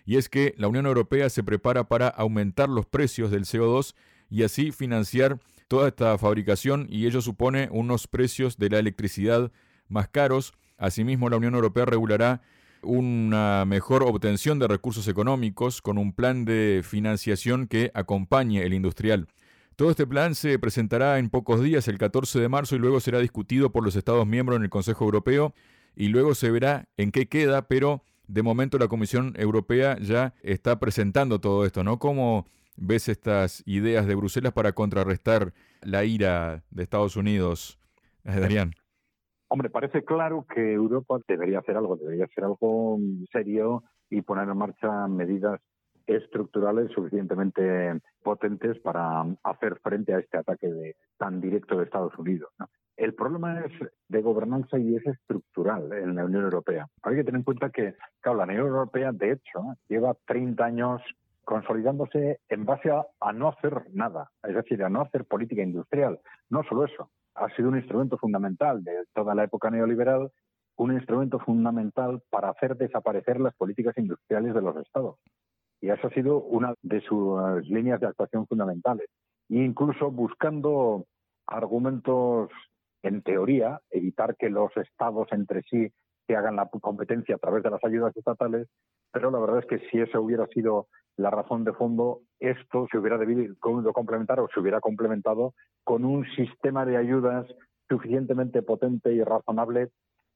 Y 0.04 0.18
es 0.18 0.28
que 0.28 0.52
la 0.58 0.68
Unión 0.68 0.84
Europea 0.84 1.30
se 1.30 1.42
prepara 1.42 1.88
para 1.88 2.08
aumentar 2.08 2.68
los 2.68 2.84
precios 2.84 3.30
del 3.30 3.46
CO2 3.46 3.94
y 4.28 4.42
así 4.42 4.72
financiar 4.72 5.38
toda 5.68 5.88
esta 5.88 6.16
fabricación 6.18 6.86
y 6.90 7.06
ello 7.06 7.20
supone 7.20 7.68
unos 7.70 8.06
precios 8.06 8.56
de 8.56 8.70
la 8.70 8.78
electricidad 8.78 9.52
más 9.88 10.08
caros. 10.08 10.54
Asimismo, 10.76 11.28
la 11.28 11.36
Unión 11.36 11.54
Europea 11.54 11.84
regulará 11.84 12.42
una 12.82 13.64
mejor 13.64 14.02
obtención 14.02 14.58
de 14.58 14.68
recursos 14.68 15.08
económicos 15.08 15.82
con 15.82 15.98
un 15.98 16.12
plan 16.12 16.44
de 16.44 16.82
financiación 16.84 17.66
que 17.66 17.90
acompañe 17.94 18.62
el 18.62 18.74
industrial. 18.74 19.28
Todo 19.76 19.90
este 19.90 20.06
plan 20.06 20.34
se 20.34 20.58
presentará 20.58 21.18
en 21.18 21.30
pocos 21.30 21.62
días, 21.62 21.86
el 21.86 21.98
14 21.98 22.40
de 22.40 22.48
marzo, 22.48 22.74
y 22.74 22.80
luego 22.80 22.98
será 22.98 23.20
discutido 23.20 23.70
por 23.70 23.84
los 23.84 23.94
Estados 23.94 24.26
miembros 24.26 24.56
en 24.56 24.64
el 24.64 24.70
Consejo 24.70 25.04
Europeo 25.04 25.54
y 25.94 26.08
luego 26.08 26.34
se 26.34 26.50
verá 26.50 26.88
en 26.96 27.12
qué 27.12 27.28
queda, 27.28 27.68
pero 27.68 28.02
de 28.26 28.42
momento 28.42 28.78
la 28.78 28.88
Comisión 28.88 29.34
Europea 29.36 29.96
ya 30.00 30.34
está 30.42 30.78
presentando 30.78 31.40
todo 31.40 31.64
esto, 31.64 31.84
¿no? 31.84 31.98
Como 31.98 32.46
ves 32.78 33.08
estas 33.08 33.62
ideas 33.66 34.06
de 34.06 34.14
Bruselas 34.14 34.52
para 34.52 34.72
contrarrestar 34.72 35.52
la 35.82 36.04
ira 36.04 36.62
de 36.70 36.82
Estados 36.82 37.16
Unidos, 37.16 37.78
eh, 38.24 38.40
Darían? 38.40 38.72
Hombre, 39.48 39.70
parece 39.70 40.04
claro 40.04 40.46
que 40.52 40.74
Europa 40.74 41.18
debería 41.26 41.60
hacer 41.60 41.76
algo, 41.76 41.96
debería 41.96 42.26
hacer 42.26 42.44
algo 42.44 42.98
serio 43.32 43.82
y 44.10 44.22
poner 44.22 44.48
en 44.48 44.58
marcha 44.58 45.08
medidas 45.08 45.60
estructurales 46.06 46.90
suficientemente 46.92 48.00
potentes 48.22 48.78
para 48.80 49.24
hacer 49.42 49.78
frente 49.82 50.14
a 50.14 50.18
este 50.18 50.38
ataque 50.38 50.96
tan 51.18 51.40
directo 51.40 51.76
de 51.76 51.84
Estados 51.84 52.16
Unidos. 52.18 52.50
El 52.96 53.14
problema 53.14 53.60
es 53.60 53.72
de 54.08 54.22
gobernanza 54.22 54.78
y 54.78 54.96
es 54.96 55.06
estructural 55.06 55.92
en 55.92 56.16
la 56.16 56.24
Unión 56.24 56.44
Europea. 56.44 56.86
Hay 57.02 57.16
que 57.16 57.24
tener 57.24 57.38
en 57.38 57.44
cuenta 57.44 57.70
que, 57.70 57.94
claro, 58.20 58.38
la 58.38 58.44
Unión 58.44 58.66
Europea, 58.66 59.12
de 59.12 59.32
hecho, 59.32 59.60
lleva 59.88 60.16
30 60.26 60.64
años 60.64 61.02
consolidándose 61.48 62.40
en 62.50 62.66
base 62.66 62.90
a, 62.90 63.32
no 63.32 63.48
hacer 63.48 63.84
nada, 63.94 64.30
es 64.42 64.54
decir, 64.54 64.84
a 64.84 64.90
no 64.90 65.00
hacer 65.00 65.24
política 65.24 65.62
industrial. 65.62 66.20
No 66.50 66.62
solo 66.64 66.84
eso, 66.84 67.10
ha 67.34 67.48
sido 67.56 67.70
un 67.70 67.78
instrumento 67.78 68.18
fundamental 68.18 68.84
de 68.84 68.92
toda 69.14 69.34
la 69.34 69.44
época 69.44 69.70
neoliberal, 69.70 70.30
un 70.76 70.92
instrumento 70.92 71.38
fundamental 71.38 72.20
para 72.28 72.50
hacer 72.50 72.76
desaparecer 72.76 73.40
las 73.40 73.54
políticas 73.54 73.96
industriales 73.96 74.52
de 74.52 74.60
los 74.60 74.76
estados. 74.76 75.16
Y 75.80 75.88
eso 75.88 76.08
ha 76.08 76.10
sido 76.10 76.38
una 76.38 76.74
de 76.82 77.00
sus 77.00 77.66
líneas 77.66 77.98
de 78.00 78.08
actuación 78.08 78.46
fundamentales. 78.46 79.08
E 79.48 79.56
incluso 79.56 80.10
buscando 80.10 81.06
argumentos, 81.46 82.50
en 83.02 83.22
teoría, 83.22 83.80
evitar 83.88 84.36
que 84.36 84.50
los 84.50 84.76
estados 84.76 85.28
entre 85.32 85.62
sí 85.62 85.90
se 86.28 86.36
hagan 86.36 86.56
la 86.56 86.68
competencia 86.68 87.34
a 87.34 87.38
través 87.38 87.62
de 87.62 87.70
las 87.70 87.82
ayudas 87.82 88.14
estatales, 88.16 88.68
pero 89.10 89.30
la 89.30 89.40
verdad 89.40 89.60
es 89.60 89.66
que 89.66 89.78
si 89.88 89.98
eso 89.98 90.20
hubiera 90.20 90.46
sido 90.48 90.86
la 91.16 91.30
razón 91.30 91.64
de 91.64 91.72
fondo, 91.72 92.20
esto 92.38 92.86
se 92.92 92.98
hubiera 92.98 93.16
debido 93.18 93.54
complementar 93.58 94.38
o 94.38 94.48
se 94.52 94.60
hubiera 94.60 94.80
complementado 94.80 95.54
con 95.82 96.04
un 96.04 96.24
sistema 96.36 96.84
de 96.84 96.98
ayudas 96.98 97.46
suficientemente 97.88 98.62
potente 98.62 99.12
y 99.12 99.24
razonable 99.24 99.88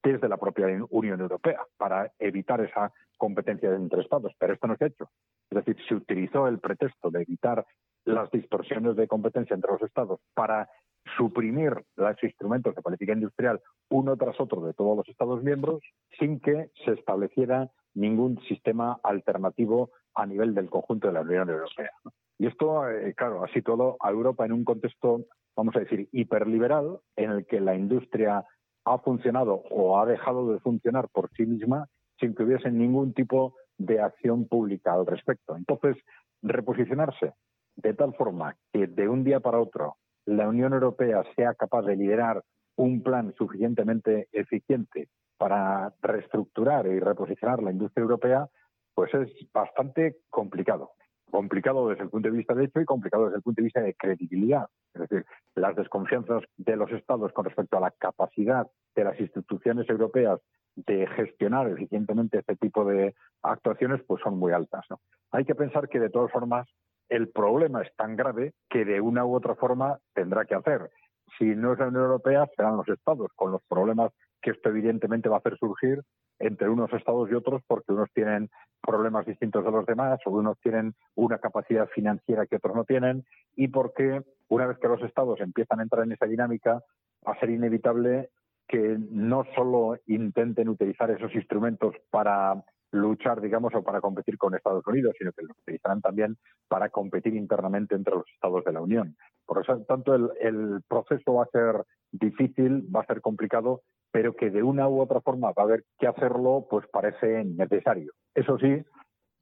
desde 0.03 0.29
la 0.29 0.39
propia 0.39 0.67
Unión 0.91 1.21
Europea 1.21 1.61
para 1.77 2.11
evitar 2.19 2.61
esa 2.63 2.91
competencia 3.19 3.73
entre 3.73 4.01
Estados. 4.01 4.33
Pero 4.39 4.55
esto 4.55 4.67
no 4.67 4.77
se 4.77 4.85
ha 4.85 4.89
hecho. 4.89 5.11
Es 5.51 5.65
decir, 5.65 5.77
se 5.87 5.95
utilizó 5.95 6.49
el 6.49 6.59
pretexto 6.59 7.11
de 7.11 7.23
evitar 7.23 7.65
las 8.05 8.31
distorsiones 8.31 8.97
de 8.97 9.07
competencia 9.07 9.55
entre 9.55 9.71
los 9.71 9.83
Estados 9.83 10.21
para 10.35 10.69
suprimir 11.17 11.73
los 11.97 12.23
instrumentos 12.23 12.75
de 12.75 12.83
política 12.83 13.13
industrial 13.13 13.61
uno 13.91 14.17
tras 14.17 14.41
otro 14.41 14.63
de 14.63 14.73
todos 14.73 14.97
los 14.97 15.09
Estados 15.09 15.43
miembros 15.43 15.83
sin 16.19 16.41
que 16.41 16.71
se 16.85 16.93
estableciera 16.93 17.71
ningún 17.95 18.41
sistema 18.49 18.99
alternativo 19.03 19.91
a 20.15 20.27
nivel 20.27 20.55
del 20.55 20.71
conjunto 20.71 21.09
de 21.09 21.15
la 21.15 21.21
Unión 21.23 21.51
Europea. 21.51 21.91
Y 22.39 22.47
esto, 22.47 22.89
eh, 22.89 23.15
claro, 23.15 23.45
ha 23.45 23.49
situado 23.49 23.97
a 24.01 24.11
Europa 24.11 24.45
en 24.45 24.53
un 24.53 24.65
contexto, 24.65 25.27
vamos 25.57 25.77
a 25.77 25.81
decir, 25.81 26.09
hiperliberal, 26.13 26.99
en 27.17 27.31
el 27.31 27.47
que 27.47 27.61
la 27.61 27.75
industria 27.75 28.45
ha 28.85 28.99
funcionado 28.99 29.63
o 29.71 29.99
ha 29.99 30.07
dejado 30.07 30.53
de 30.53 30.61
funcionar 30.61 31.09
por 31.11 31.31
sí 31.37 31.45
misma 31.45 31.87
sin 32.19 32.35
que 32.35 32.43
hubiese 32.43 32.71
ningún 32.71 33.13
tipo 33.13 33.55
de 33.79 34.01
acción 34.01 34.47
pública 34.47 34.95
al 34.95 35.07
respecto. 35.07 35.57
Entonces, 35.57 35.97
reposicionarse 36.43 37.35
de 37.77 37.95
tal 37.95 38.15
forma 38.15 38.57
que 38.73 38.87
de 38.87 39.09
un 39.09 39.25
día 39.25 39.41
para 39.41 39.61
otro 39.61 39.97
la 40.27 40.49
Unión 40.49 40.73
Europea 40.73 41.23
sea 41.37 41.55
capaz 41.55 41.83
de 41.83 41.97
liderar 41.97 42.43
un 42.77 43.03
plan 43.03 43.35
suficientemente 43.37 44.29
eficiente 44.33 45.09
para 45.37 45.93
reestructurar 46.01 46.87
y 46.87 47.01
reposicionar 47.01 47.63
la 47.63 47.73
industria 47.73 48.03
europea, 48.03 48.49
pues 48.95 49.13
es 49.15 49.31
bastante 49.53 50.17
complicado. 50.31 50.93
Complicado 51.31 51.89
desde 51.89 52.05
el 52.05 52.11
punto 52.11 52.31
de 52.31 52.37
vista 52.37 52.55
de 52.55 52.65
hecho 52.65 52.81
y 52.81 52.85
complicado 52.85 53.25
desde 53.25 53.39
el 53.39 53.43
punto 53.43 53.61
de 53.61 53.65
vista 53.65 53.81
de 53.81 53.95
credibilidad. 53.95 54.67
Es 54.95 55.01
decir, 55.01 55.25
las 55.55 55.75
desconfianzas 55.75 56.45
de 56.57 56.77
los 56.77 56.91
Estados 56.93 57.33
con 57.33 57.45
respecto 57.45 57.77
a 57.77 57.81
la 57.81 57.91
capacidad 57.91 58.67
de 58.95 59.05
las 59.05 59.19
instituciones 59.19 59.89
europeas 59.89 60.41
de 60.77 61.07
gestionar 61.09 61.69
eficientemente 61.69 62.39
este 62.39 62.57
tipo 62.57 62.85
de 62.85 63.15
actuaciones 63.43 64.03
pues 64.07 64.23
son 64.23 64.39
muy 64.39 64.53
altas. 64.53 64.87
Hay 65.31 65.45
que 65.45 65.55
pensar 65.55 65.89
que 65.89 66.01
de 66.01 66.11
todas 66.11 66.31
formas 66.31 66.69
el 67.09 67.29
problema 67.29 67.83
es 67.83 67.95
tan 67.97 68.17
grave 68.17 68.53
que 68.69 68.85
de 68.85 69.01
una 69.01 69.25
u 69.25 69.35
otra 69.35 69.55
forma 69.55 69.99
tendrá 70.15 70.45
que 70.45 70.55
hacer. 70.55 70.91
Si 71.39 71.45
no 71.45 71.73
es 71.73 71.79
la 71.79 71.89
Unión 71.89 72.05
Europea, 72.05 72.49
serán 72.57 72.77
los 72.77 72.89
Estados, 72.89 73.31
con 73.35 73.53
los 73.53 73.63
problemas 73.69 74.13
que 74.43 74.51
esto 74.51 74.69
evidentemente 74.69 75.29
va 75.29 75.37
a 75.37 75.39
hacer 75.39 75.57
surgir 75.57 76.03
entre 76.39 76.69
unos 76.69 76.93
estados 76.93 77.31
y 77.31 77.35
otros 77.35 77.63
porque 77.67 77.93
unos 77.93 78.11
tienen 78.13 78.51
problemas 78.81 79.25
distintos 79.25 79.65
de 79.65 79.71
los 79.71 79.87
demás 79.87 80.19
o 80.27 80.31
unos 80.31 80.59
tienen 80.61 80.95
una 81.15 81.39
capacidad 81.39 81.89
financiera 81.89 82.47
que 82.47 82.57
otros 82.57 82.75
no 82.75 82.85
tienen 82.85 83.25
y 83.55 83.69
porque 83.69 84.23
una 84.49 84.67
vez 84.67 84.79
que 84.79 84.89
los 84.89 85.01
estados 85.03 85.41
empiezan 85.41 85.79
a 85.79 85.85
entrar 85.85 86.05
en 86.05 86.13
esa 86.13 86.27
dinámica 86.27 86.83
va 87.27 87.33
a 87.33 87.39
ser 87.39 87.51
inevitable 87.51 88.31
que 88.67 88.99
no 89.11 89.45
solo 89.55 89.97
intenten 90.07 90.69
utilizar 90.69 91.11
esos 91.11 91.33
instrumentos 91.35 91.95
para 92.11 92.65
luchar, 92.91 93.41
digamos, 93.41 93.75
o 93.75 93.83
para 93.83 94.01
competir 94.01 94.37
con 94.37 94.55
Estados 94.55 94.87
Unidos, 94.87 95.15
sino 95.19 95.33
que 95.33 95.43
lo 95.43 95.55
utilizarán 95.63 96.01
también 96.01 96.37
para 96.73 96.89
competir 96.89 97.35
internamente 97.35 97.95
entre 97.95 98.15
los 98.15 98.25
Estados 98.33 98.65
de 98.65 98.73
la 98.73 98.81
Unión. 98.81 99.15
Por 99.45 99.61
eso, 99.61 99.79
tanto, 99.87 100.15
el, 100.15 100.31
el 100.41 100.81
proceso 100.89 101.35
va 101.35 101.43
a 101.43 101.53
ser 101.53 101.85
difícil, 102.11 102.89
va 102.89 103.03
a 103.03 103.07
ser 103.07 103.21
complicado, 103.21 103.83
pero 104.11 104.35
que 104.35 104.49
de 104.49 104.63
una 104.63 104.89
u 104.89 105.03
otra 105.03 105.21
forma 105.21 105.53
va 105.53 105.65
a 105.65 105.67
haber 105.67 105.85
que 105.99 106.07
hacerlo, 106.07 106.67
pues 106.71 106.87
parece 106.91 107.45
necesario. 107.45 108.13
Eso 108.35 108.57
sí, 108.57 108.83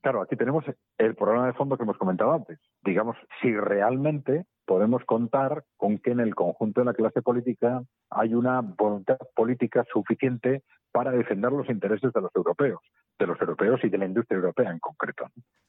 claro, 0.02 0.22
aquí 0.22 0.36
tenemos 0.36 0.64
el 0.98 1.14
problema 1.14 1.46
de 1.46 1.52
fondo 1.54 1.76
que 1.76 1.82
hemos 1.82 1.98
comentado 1.98 2.32
antes. 2.32 2.58
Digamos, 2.82 3.16
si 3.40 3.54
realmente 3.54 4.46
podemos 4.66 5.04
contar 5.04 5.64
con 5.76 5.98
que 5.98 6.12
en 6.12 6.20
el 6.20 6.34
conjunto 6.34 6.80
de 6.80 6.86
la 6.86 6.94
clase 6.94 7.22
política 7.22 7.82
hay 8.10 8.34
una 8.34 8.60
voluntad 8.60 9.18
política 9.34 9.84
suficiente 9.92 10.62
para 10.92 11.12
defender 11.12 11.52
los 11.52 11.68
intereses 11.68 12.12
de 12.12 12.20
los 12.20 12.34
europeos, 12.34 12.80
de 13.18 13.26
los 13.26 13.40
europeos 13.40 13.80
y 13.84 13.88
de 13.88 13.98
la 13.98 14.06
industria 14.06 14.36
europea 14.36 14.70
en 14.70 14.78
concreto. 14.78 15.26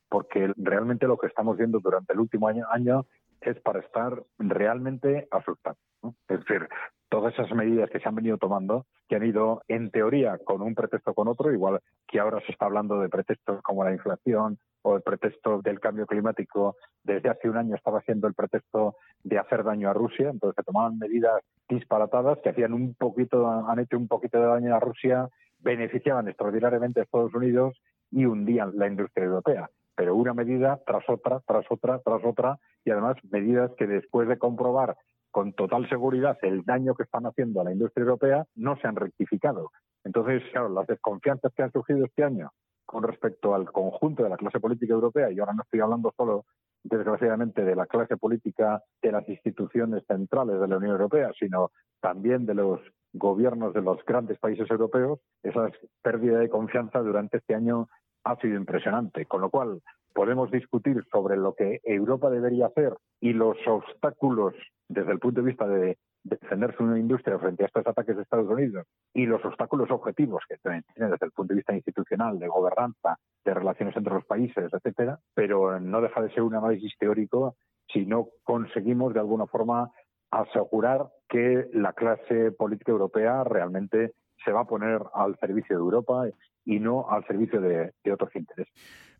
Porque 0.09 0.51
realmente 0.57 1.07
lo 1.07 1.17
que 1.17 1.27
estamos 1.27 1.57
viendo 1.57 1.79
durante 1.79 2.13
el 2.13 2.19
último 2.19 2.47
año, 2.47 3.05
es 3.41 3.59
para 3.61 3.79
estar 3.79 4.23
realmente 4.37 5.27
asustados. 5.31 5.79
Es 6.27 6.39
decir, 6.39 6.67
todas 7.11 7.33
esas 7.33 7.51
medidas 7.51 7.89
que 7.89 7.99
se 7.99 8.07
han 8.07 8.15
venido 8.15 8.37
tomando, 8.37 8.85
que 9.09 9.17
han 9.17 9.25
ido 9.25 9.63
en 9.67 9.91
teoría 9.91 10.37
con 10.45 10.61
un 10.61 10.73
pretexto 10.73 11.13
con 11.13 11.27
otro, 11.27 11.51
igual 11.51 11.81
que 12.07 12.21
ahora 12.21 12.39
se 12.45 12.53
está 12.53 12.67
hablando 12.67 13.01
de 13.01 13.09
pretextos 13.09 13.61
como 13.63 13.83
la 13.83 13.91
inflación 13.91 14.57
o 14.81 14.95
el 14.95 15.01
pretexto 15.01 15.61
del 15.61 15.81
cambio 15.81 16.05
climático, 16.07 16.77
desde 17.03 17.27
hace 17.27 17.49
un 17.49 17.57
año 17.57 17.75
estaba 17.75 17.99
siendo 18.03 18.27
el 18.27 18.33
pretexto 18.33 18.95
de 19.25 19.37
hacer 19.37 19.65
daño 19.65 19.89
a 19.89 19.93
Rusia, 19.93 20.29
entonces 20.29 20.55
se 20.55 20.63
tomaban 20.63 20.97
medidas 20.97 21.43
disparatadas 21.67 22.39
que 22.39 22.49
hacían 22.49 22.71
un 22.71 22.93
poquito, 22.93 23.45
han 23.45 23.79
hecho 23.79 23.97
un 23.97 24.07
poquito 24.07 24.39
de 24.39 24.45
daño 24.45 24.73
a 24.73 24.79
Rusia, 24.79 25.27
beneficiaban 25.59 26.29
extraordinariamente 26.29 27.01
a 27.01 27.03
Estados 27.03 27.33
Unidos 27.33 27.75
y 28.09 28.23
hundían 28.23 28.71
la 28.75 28.87
industria 28.87 29.25
europea. 29.25 29.69
Pero 29.95 30.15
una 30.15 30.33
medida 30.33 30.79
tras 30.85 31.03
otra, 31.09 31.41
tras 31.45 31.65
otra, 31.69 31.99
tras 31.99 32.23
otra, 32.23 32.57
y 32.85 32.91
además 32.91 33.17
medidas 33.29 33.69
que 33.77 33.85
después 33.85 34.29
de 34.29 34.37
comprobar 34.37 34.95
con 35.31 35.53
total 35.53 35.87
seguridad 35.89 36.37
el 36.41 36.63
daño 36.63 36.93
que 36.93 37.03
están 37.03 37.25
haciendo 37.25 37.61
a 37.61 37.63
la 37.63 37.71
industria 37.71 38.03
europea 38.03 38.45
no 38.55 38.77
se 38.77 38.87
han 38.87 38.95
rectificado. 38.95 39.71
Entonces, 40.03 40.43
claro, 40.51 40.69
las 40.69 40.87
desconfianzas 40.87 41.53
que 41.53 41.63
han 41.63 41.71
surgido 41.71 42.05
este 42.05 42.23
año 42.23 42.51
con 42.85 43.03
respecto 43.03 43.55
al 43.55 43.71
conjunto 43.71 44.23
de 44.23 44.29
la 44.29 44.37
clase 44.37 44.59
política 44.59 44.93
europea, 44.93 45.31
y 45.31 45.39
ahora 45.39 45.53
no 45.53 45.63
estoy 45.63 45.79
hablando 45.79 46.13
solo, 46.17 46.45
desgraciadamente, 46.83 47.63
de 47.63 47.75
la 47.75 47.85
clase 47.85 48.17
política 48.17 48.83
de 49.01 49.11
las 49.13 49.27
instituciones 49.29 50.03
centrales 50.05 50.59
de 50.59 50.67
la 50.67 50.77
Unión 50.77 50.91
Europea, 50.91 51.31
sino 51.39 51.71
también 52.01 52.45
de 52.45 52.55
los 52.55 52.81
gobiernos 53.13 53.73
de 53.73 53.81
los 53.81 54.03
grandes 54.05 54.39
países 54.39 54.69
europeos, 54.69 55.19
esa 55.41 55.69
pérdida 56.01 56.39
de 56.39 56.49
confianza 56.49 56.99
durante 56.99 57.37
este 57.37 57.55
año 57.55 57.87
ha 58.25 58.35
sido 58.37 58.55
impresionante. 58.55 59.25
Con 59.25 59.41
lo 59.41 59.49
cual, 59.49 59.81
podemos 60.13 60.51
discutir 60.51 61.03
sobre 61.11 61.37
lo 61.37 61.53
que 61.53 61.79
Europa 61.83 62.29
debería 62.29 62.67
hacer 62.67 62.93
y 63.19 63.33
los 63.33 63.57
obstáculos 63.67 64.53
desde 64.87 65.11
el 65.11 65.19
punto 65.19 65.41
de 65.41 65.47
vista 65.47 65.67
de 65.67 65.97
defender 66.23 66.75
su 66.77 66.83
industria 66.95 67.39
frente 67.39 67.63
a 67.63 67.67
estos 67.67 67.85
ataques 67.87 68.15
de 68.15 68.21
Estados 68.21 68.47
Unidos 68.47 68.85
y 69.13 69.25
los 69.25 69.43
obstáculos 69.43 69.89
objetivos 69.89 70.43
que 70.47 70.57
tienen 70.57 70.83
desde 70.95 71.25
el 71.25 71.31
punto 71.31 71.53
de 71.53 71.57
vista 71.57 71.73
institucional, 71.73 72.37
de 72.37 72.47
gobernanza, 72.47 73.17
de 73.43 73.53
relaciones 73.53 73.95
entre 73.95 74.13
los 74.13 74.25
países, 74.25 74.71
etcétera, 74.71 75.19
pero 75.33 75.79
no 75.79 76.01
deja 76.01 76.21
de 76.21 76.31
ser 76.31 76.43
un 76.43 76.55
análisis 76.55 76.93
teórico 76.99 77.55
si 77.91 78.05
no 78.05 78.27
conseguimos 78.43 79.13
de 79.13 79.19
alguna 79.19 79.47
forma 79.47 79.91
asegurar 80.29 81.09
que 81.27 81.67
la 81.73 81.93
clase 81.93 82.51
política 82.51 82.91
europea 82.91 83.43
realmente 83.43 84.13
se 84.43 84.51
va 84.51 84.61
a 84.61 84.65
poner 84.65 85.01
al 85.13 85.37
servicio 85.39 85.75
de 85.75 85.81
Europa 85.81 86.27
y 86.65 86.79
no 86.79 87.09
al 87.09 87.25
servicio 87.25 87.61
de, 87.61 87.91
otros 88.11 88.35
intereses. 88.35 88.73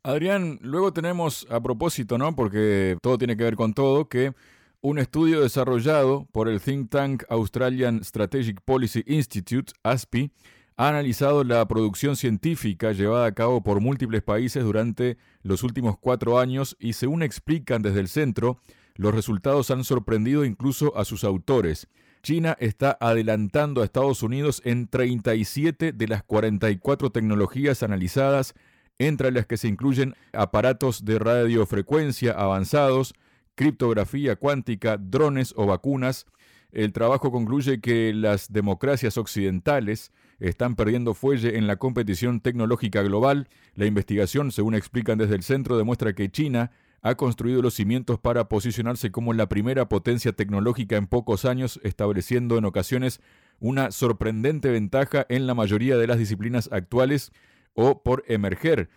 Adrián, 0.04 0.58
luego 0.62 0.94
tenemos 0.94 1.48
a 1.52 1.62
propósito, 1.62 2.18
¿no? 2.18 2.36
Porque 2.36 2.98
todo 3.02 3.18
tiene 3.18 3.38
que 3.38 3.44
ver 3.44 3.56
con 3.56 3.74
todo, 3.74 4.10
que 4.10 4.34
un 4.82 4.98
estudio 4.98 5.42
desarrollado 5.42 6.28
por 6.32 6.50
el 6.50 6.60
think 6.60 6.90
tank 6.90 7.24
Australian 7.30 8.04
Strategic 8.04 8.62
Policy 8.62 9.04
Institute, 9.06 9.74
ASPI, 9.84 10.32
ha 10.78 10.90
analizado 10.90 11.44
la 11.44 11.68
producción 11.68 12.16
científica 12.16 12.92
llevada 12.92 13.28
a 13.28 13.34
cabo 13.34 13.62
por 13.62 13.82
múltiples 13.82 14.24
países 14.24 14.64
durante 14.64 15.18
los 15.44 15.62
últimos 15.62 15.98
cuatro 16.00 16.40
años 16.40 16.76
y 16.80 16.94
según 16.94 17.22
explican 17.22 17.84
desde 17.84 18.00
el 18.00 18.08
centro, 18.08 18.60
los 18.96 19.14
resultados 19.14 19.70
han 19.70 19.84
sorprendido 19.84 20.46
incluso 20.46 20.98
a 20.98 21.06
sus 21.06 21.24
autores. 21.24 21.88
China 22.22 22.56
está 22.60 22.98
adelantando 23.00 23.82
a 23.82 23.86
Estados 23.86 24.22
Unidos 24.24 24.62
en 24.64 24.88
37 24.88 25.92
de 25.92 26.08
las 26.08 26.24
44 26.24 27.10
tecnologías 27.12 27.84
analizadas, 27.84 28.54
entre 29.00 29.32
las 29.32 29.48
que 29.48 29.58
se 29.58 29.68
incluyen 29.68 30.14
aparatos 30.32 31.04
de 31.04 31.18
radiofrecuencia 31.18 32.34
avanzados, 32.34 33.16
criptografía 33.56 34.36
cuántica, 34.36 34.98
drones 34.98 35.54
o 35.58 35.66
vacunas. 35.66 36.28
El 36.72 36.94
trabajo 36.94 37.32
concluye 37.32 37.82
que 37.82 38.14
las 38.14 38.54
democracias 38.54 39.18
occidentales 39.18 40.12
están 40.40 40.76
perdiendo 40.76 41.14
fuelle 41.14 41.58
en 41.58 41.68
la 41.68 41.78
competición 41.78 42.40
tecnológica 42.40 43.02
global. 43.02 43.50
La 43.76 43.86
investigación, 43.86 44.52
según 44.52 44.76
explican 44.76 45.18
desde 45.18 45.36
el 45.36 45.44
centro, 45.44 45.78
demuestra 45.78 46.14
que 46.14 46.30
China 46.30 46.72
ha 47.02 47.16
construido 47.16 47.62
los 47.62 47.74
cimientos 47.74 48.20
para 48.20 48.48
posicionarse 48.48 49.12
como 49.12 49.34
la 49.34 49.50
primera 49.50 49.90
potencia 49.90 50.34
tecnológica 50.34 50.98
en 50.98 51.08
pocos 51.08 51.46
años, 51.46 51.80
estableciendo 51.84 52.58
en 52.58 52.66
ocasiones 52.66 53.22
una 53.60 53.92
sorprendente 53.92 54.70
ventaja 54.70 55.26
en 55.30 55.48
la 55.48 55.54
mayoría 55.54 55.98
de 55.98 56.08
las 56.08 56.18
disciplinas 56.18 56.70
actuales 56.72 57.32
o 57.74 58.04
por 58.04 58.24
emerger. 58.28 58.90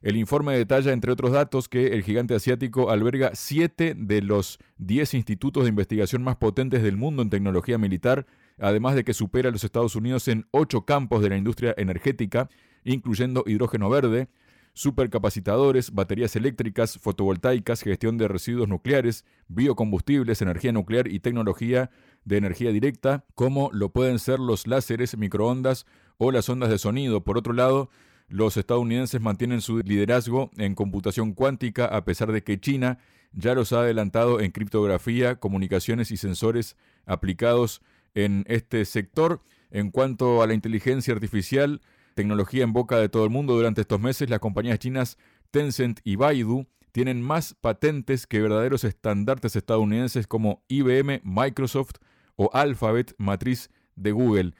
El 0.00 0.16
informe 0.16 0.56
detalla, 0.56 0.92
entre 0.92 1.12
otros 1.12 1.30
datos, 1.30 1.68
que 1.68 1.88
el 1.88 2.02
gigante 2.02 2.34
asiático 2.34 2.90
alberga 2.90 3.30
siete 3.34 3.94
de 3.96 4.20
los 4.20 4.58
diez 4.76 5.14
institutos 5.14 5.62
de 5.62 5.68
investigación 5.68 6.24
más 6.24 6.36
potentes 6.36 6.82
del 6.82 6.96
mundo 6.96 7.22
en 7.22 7.30
tecnología 7.30 7.78
militar, 7.78 8.26
además 8.58 8.96
de 8.96 9.04
que 9.04 9.14
supera 9.14 9.48
a 9.48 9.52
los 9.52 9.62
Estados 9.62 9.94
Unidos 9.94 10.26
en 10.26 10.46
ocho 10.50 10.84
campos 10.84 11.22
de 11.22 11.28
la 11.28 11.36
industria 11.36 11.72
energética, 11.76 12.48
incluyendo 12.82 13.44
hidrógeno 13.46 13.88
verde, 13.88 14.28
supercapacitadores, 14.74 15.92
baterías 15.92 16.34
eléctricas, 16.36 16.98
fotovoltaicas, 16.98 17.82
gestión 17.82 18.18
de 18.18 18.28
residuos 18.28 18.68
nucleares, 18.68 19.24
biocombustibles, 19.48 20.40
energía 20.40 20.72
nuclear 20.72 21.08
y 21.08 21.20
tecnología 21.20 21.90
de 22.24 22.36
energía 22.38 22.70
directa, 22.72 23.24
como 23.34 23.70
lo 23.72 23.90
pueden 23.90 24.18
ser 24.18 24.38
los 24.38 24.66
láseres, 24.66 25.16
microondas 25.16 25.86
o 26.18 26.32
las 26.32 26.48
ondas 26.48 26.70
de 26.70 26.78
sonido. 26.78 27.22
Por 27.22 27.36
otro 27.36 27.52
lado, 27.52 27.90
los 28.28 28.56
estadounidenses 28.56 29.20
mantienen 29.20 29.60
su 29.60 29.78
liderazgo 29.80 30.50
en 30.56 30.74
computación 30.74 31.34
cuántica 31.34 31.86
a 31.86 32.04
pesar 32.04 32.32
de 32.32 32.42
que 32.42 32.58
China 32.58 32.98
ya 33.32 33.54
los 33.54 33.72
ha 33.72 33.80
adelantado 33.80 34.40
en 34.40 34.52
criptografía, 34.52 35.36
comunicaciones 35.36 36.10
y 36.10 36.16
sensores 36.16 36.76
aplicados 37.06 37.82
en 38.14 38.44
este 38.46 38.84
sector. 38.84 39.42
En 39.70 39.90
cuanto 39.90 40.42
a 40.42 40.46
la 40.46 40.54
inteligencia 40.54 41.14
artificial, 41.14 41.80
tecnología 42.14 42.64
en 42.64 42.72
boca 42.72 42.98
de 42.98 43.08
todo 43.08 43.24
el 43.24 43.30
mundo 43.30 43.54
durante 43.54 43.80
estos 43.80 44.00
meses, 44.00 44.30
las 44.30 44.40
compañías 44.40 44.78
chinas 44.78 45.18
Tencent 45.50 46.00
y 46.04 46.16
Baidu 46.16 46.66
tienen 46.92 47.22
más 47.22 47.54
patentes 47.54 48.26
que 48.26 48.40
verdaderos 48.40 48.84
estandartes 48.84 49.56
estadounidenses 49.56 50.26
como 50.26 50.62
IBM, 50.68 51.20
Microsoft 51.24 51.96
o 52.36 52.50
Alphabet, 52.52 53.14
matriz 53.18 53.70
de 53.96 54.12
Google. 54.12 54.52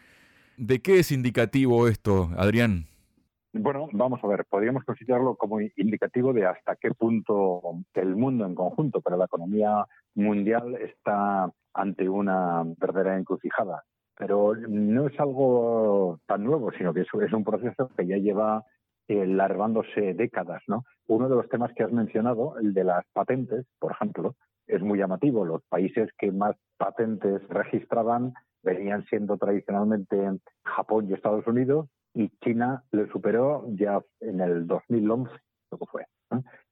¿De 0.56 0.80
qué 0.80 0.98
es 0.98 1.12
indicativo 1.12 1.88
esto, 1.88 2.30
Adrián? 2.36 2.86
Bueno, 3.54 3.88
vamos 3.92 4.20
a 4.24 4.26
ver, 4.28 4.46
podríamos 4.46 4.82
considerarlo 4.84 5.36
como 5.36 5.60
indicativo 5.60 6.32
de 6.32 6.46
hasta 6.46 6.76
qué 6.76 6.90
punto 6.92 7.60
el 7.92 8.16
mundo 8.16 8.46
en 8.46 8.54
conjunto, 8.54 9.02
pero 9.02 9.18
la 9.18 9.26
economía 9.26 9.86
mundial 10.14 10.74
está 10.76 11.52
ante 11.74 12.08
una 12.08 12.62
verdadera 12.78 13.18
encrucijada. 13.18 13.84
Pero 14.16 14.54
no 14.54 15.06
es 15.08 15.18
algo 15.18 16.20
tan 16.26 16.44
nuevo, 16.44 16.70
sino 16.72 16.92
que 16.92 17.00
es 17.00 17.32
un 17.32 17.44
proceso 17.44 17.90
que 17.96 18.06
ya 18.06 18.16
lleva 18.16 18.64
eh, 19.08 19.26
largándose 19.26 20.14
décadas. 20.14 20.62
¿no? 20.66 20.84
Uno 21.08 21.28
de 21.28 21.36
los 21.36 21.48
temas 21.48 21.72
que 21.74 21.82
has 21.82 21.92
mencionado, 21.92 22.58
el 22.58 22.74
de 22.74 22.84
las 22.84 23.04
patentes, 23.12 23.66
por 23.78 23.92
ejemplo, 23.92 24.36
es 24.66 24.80
muy 24.82 24.98
llamativo. 24.98 25.44
Los 25.44 25.62
países 25.68 26.10
que 26.18 26.30
más 26.30 26.56
patentes 26.76 27.46
registraban 27.48 28.32
venían 28.62 29.04
siendo 29.06 29.36
tradicionalmente 29.38 30.16
Japón 30.64 31.08
y 31.08 31.14
Estados 31.14 31.46
Unidos, 31.46 31.88
y 32.14 32.28
China 32.42 32.84
le 32.92 33.08
superó 33.08 33.64
ya 33.70 34.00
en 34.20 34.40
el 34.40 34.66
2011, 34.66 35.32
lo 35.70 35.78
que 35.78 35.86
fue, 35.86 36.06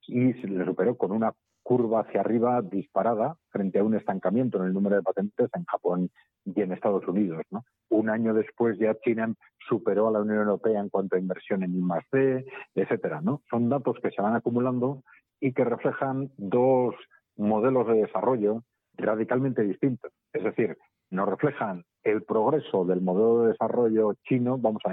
y 0.07 0.33
le 0.33 0.65
superó 0.65 0.95
con 0.95 1.11
una 1.11 1.33
curva 1.71 2.01
hacia 2.01 2.19
arriba 2.19 2.61
disparada 2.61 3.37
frente 3.49 3.79
a 3.79 3.83
un 3.85 3.95
estancamiento 3.95 4.57
en 4.57 4.65
el 4.65 4.73
número 4.73 4.97
de 4.97 5.03
patentes 5.03 5.49
en 5.53 5.63
Japón 5.63 6.09
y 6.43 6.61
en 6.61 6.73
Estados 6.73 7.07
Unidos. 7.07 7.43
Un 7.89 8.09
año 8.09 8.33
después 8.33 8.77
ya 8.77 8.93
China 8.95 9.33
superó 9.69 10.09
a 10.09 10.11
la 10.11 10.19
Unión 10.19 10.39
Europea 10.39 10.81
en 10.81 10.89
cuanto 10.89 11.15
a 11.15 11.19
inversión 11.19 11.63
en 11.63 11.73
I+D, 11.73 12.45
etcétera. 12.75 13.21
Son 13.49 13.69
datos 13.69 13.95
que 14.03 14.11
se 14.11 14.21
van 14.21 14.35
acumulando 14.35 15.01
y 15.39 15.53
que 15.53 15.63
reflejan 15.63 16.29
dos 16.35 16.93
modelos 17.37 17.87
de 17.87 18.01
desarrollo 18.01 18.63
radicalmente 18.97 19.61
distintos. 19.61 20.11
Es 20.33 20.43
decir, 20.43 20.77
nos 21.09 21.29
reflejan 21.29 21.85
el 22.03 22.23
progreso 22.23 22.83
del 22.83 22.99
modelo 22.99 23.43
de 23.43 23.51
desarrollo 23.53 24.15
chino, 24.25 24.57
vamos 24.57 24.81
a 24.83 24.91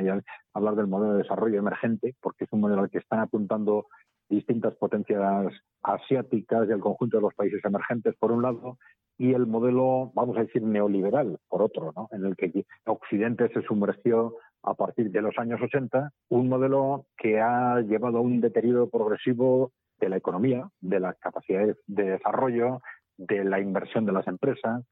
hablar 0.54 0.76
del 0.76 0.86
modelo 0.86 1.14
de 1.14 1.22
desarrollo 1.24 1.58
emergente, 1.58 2.14
porque 2.20 2.44
es 2.44 2.52
un 2.52 2.60
modelo 2.60 2.82
al 2.82 2.90
que 2.90 2.98
están 2.98 3.18
apuntando 3.18 3.86
distintas 4.28 4.74
potencias 4.76 5.52
asiáticas 5.82 6.68
y 6.68 6.72
el 6.72 6.80
conjunto 6.80 7.18
de 7.18 7.22
los 7.22 7.34
países 7.34 7.64
emergentes, 7.64 8.14
por 8.16 8.32
un 8.32 8.42
lado, 8.42 8.78
y 9.16 9.32
el 9.34 9.46
modelo, 9.46 10.12
vamos 10.14 10.36
a 10.36 10.42
decir, 10.42 10.62
neoliberal, 10.62 11.38
por 11.48 11.62
otro, 11.62 11.92
¿no? 11.96 12.08
en 12.12 12.24
el 12.24 12.36
que 12.36 12.64
Occidente 12.86 13.48
se 13.52 13.62
sumergió 13.62 14.36
a 14.62 14.74
partir 14.74 15.10
de 15.10 15.22
los 15.22 15.36
años 15.38 15.60
80, 15.60 16.12
un 16.28 16.48
modelo 16.48 17.06
que 17.16 17.40
ha 17.40 17.80
llevado 17.80 18.18
a 18.18 18.20
un 18.20 18.40
deterioro 18.40 18.88
progresivo 18.88 19.72
de 19.98 20.08
la 20.08 20.16
economía, 20.16 20.68
de 20.80 21.00
las 21.00 21.18
capacidades 21.18 21.76
de 21.86 22.04
desarrollo, 22.04 22.80
de 23.16 23.44
la 23.44 23.60
inversión 23.60 24.06
de 24.06 24.12
las 24.12 24.26
empresas, 24.28 24.84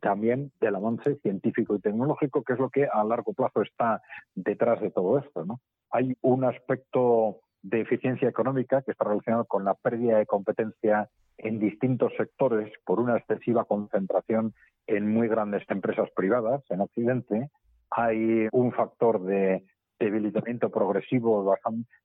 también 0.00 0.52
del 0.60 0.74
avance 0.74 1.16
científico 1.22 1.76
y 1.76 1.80
tecnológico, 1.80 2.42
que 2.42 2.54
es 2.54 2.58
lo 2.58 2.68
que 2.68 2.86
a 2.86 3.04
largo 3.04 3.32
plazo 3.32 3.62
está 3.62 4.02
detrás 4.34 4.80
de 4.80 4.90
todo 4.90 5.18
esto. 5.18 5.44
¿no? 5.44 5.60
Hay 5.90 6.16
un 6.20 6.44
aspecto 6.44 7.40
de 7.62 7.80
eficiencia 7.80 8.28
económica 8.28 8.82
que 8.82 8.92
está 8.92 9.04
relacionado 9.04 9.44
con 9.44 9.64
la 9.64 9.74
pérdida 9.74 10.18
de 10.18 10.26
competencia 10.26 11.08
en 11.38 11.58
distintos 11.58 12.12
sectores 12.16 12.72
por 12.84 13.00
una 13.00 13.16
excesiva 13.16 13.64
concentración 13.64 14.54
en 14.86 15.12
muy 15.12 15.28
grandes 15.28 15.62
empresas 15.68 16.08
privadas 16.14 16.62
en 16.70 16.80
Occidente. 16.80 17.50
Hay 17.90 18.48
un 18.52 18.72
factor 18.72 19.22
de 19.24 19.64
debilitamiento 19.98 20.70
progresivo 20.70 21.54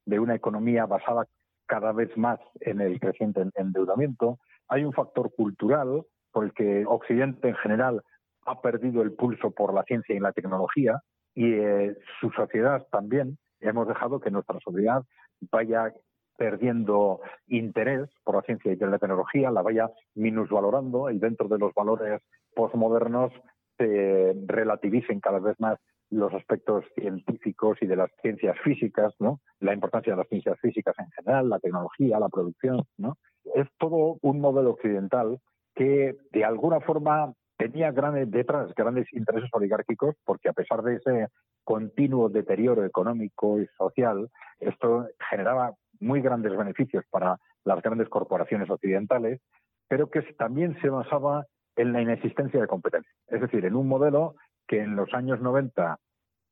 de 0.05 0.19
una 0.19 0.35
economía 0.35 0.85
basada 0.85 1.25
cada 1.65 1.91
vez 1.91 2.15
más 2.17 2.39
en 2.59 2.81
el 2.81 2.99
creciente 2.99 3.43
endeudamiento. 3.55 4.39
Hay 4.67 4.83
un 4.83 4.93
factor 4.93 5.33
cultural 5.35 6.03
por 6.31 6.45
el 6.45 6.53
que 6.53 6.85
Occidente 6.85 7.49
en 7.49 7.55
general 7.55 8.01
ha 8.45 8.61
perdido 8.61 9.01
el 9.01 9.13
pulso 9.13 9.51
por 9.51 9.73
la 9.73 9.83
ciencia 9.83 10.15
y 10.15 10.19
la 10.19 10.33
tecnología 10.33 10.99
y 11.33 11.53
eh, 11.53 11.95
su 12.19 12.29
sociedad 12.31 12.85
también. 12.91 13.37
Hemos 13.59 13.87
dejado 13.87 14.19
que 14.19 14.31
nuestra 14.31 14.59
sociedad 14.59 15.03
vaya 15.51 15.93
perdiendo 16.37 17.21
interés 17.47 18.09
por 18.23 18.35
la 18.35 18.41
ciencia 18.41 18.71
y 18.71 18.75
la 18.75 18.97
tecnología, 18.97 19.51
la 19.51 19.61
vaya 19.61 19.89
minusvalorando 20.15 21.09
y 21.11 21.19
dentro 21.19 21.47
de 21.47 21.59
los 21.59 21.73
valores 21.73 22.21
posmodernos 22.55 23.31
se 23.77 24.33
relativicen 24.45 25.19
cada 25.19 25.39
vez 25.39 25.59
más 25.59 25.79
los 26.09 26.33
aspectos 26.33 26.85
científicos 26.95 27.77
y 27.81 27.87
de 27.87 27.95
las 27.95 28.11
ciencias 28.21 28.55
físicas, 28.63 29.13
¿no? 29.19 29.39
La 29.59 29.73
importancia 29.73 30.13
de 30.13 30.17
las 30.17 30.27
ciencias 30.27 30.59
físicas 30.59 30.95
en 30.99 31.09
general, 31.11 31.49
la 31.49 31.59
tecnología, 31.59 32.19
la 32.19 32.29
producción, 32.29 32.83
¿no? 32.97 33.17
Es 33.55 33.67
todo 33.79 34.17
un 34.21 34.39
modelo 34.39 34.71
occidental 34.71 35.39
que 35.75 36.15
de 36.31 36.45
alguna 36.45 36.79
forma 36.81 37.33
tenía 37.57 37.91
grandes, 37.91 38.29
detrás 38.31 38.73
grandes 38.75 39.11
intereses 39.13 39.49
oligárquicos, 39.53 40.15
porque 40.25 40.49
a 40.49 40.53
pesar 40.53 40.81
de 40.81 40.95
ese 40.95 41.27
continuo 41.63 42.29
deterioro 42.29 42.85
económico 42.85 43.59
y 43.59 43.67
social, 43.77 44.29
esto 44.59 45.07
generaba 45.29 45.73
muy 45.99 46.21
grandes 46.21 46.55
beneficios 46.57 47.05
para 47.09 47.37
las 47.63 47.81
grandes 47.81 48.09
corporaciones 48.09 48.69
occidentales, 48.69 49.39
pero 49.87 50.09
que 50.09 50.21
también 50.37 50.77
se 50.81 50.89
basaba 50.89 51.45
en 51.75 51.93
la 51.93 52.01
inexistencia 52.01 52.59
de 52.59 52.67
competencia. 52.67 53.11
Es 53.27 53.41
decir, 53.41 53.65
en 53.65 53.75
un 53.75 53.87
modelo 53.87 54.35
que 54.67 54.81
en 54.81 54.95
los 54.95 55.13
años 55.13 55.41
90 55.41 55.97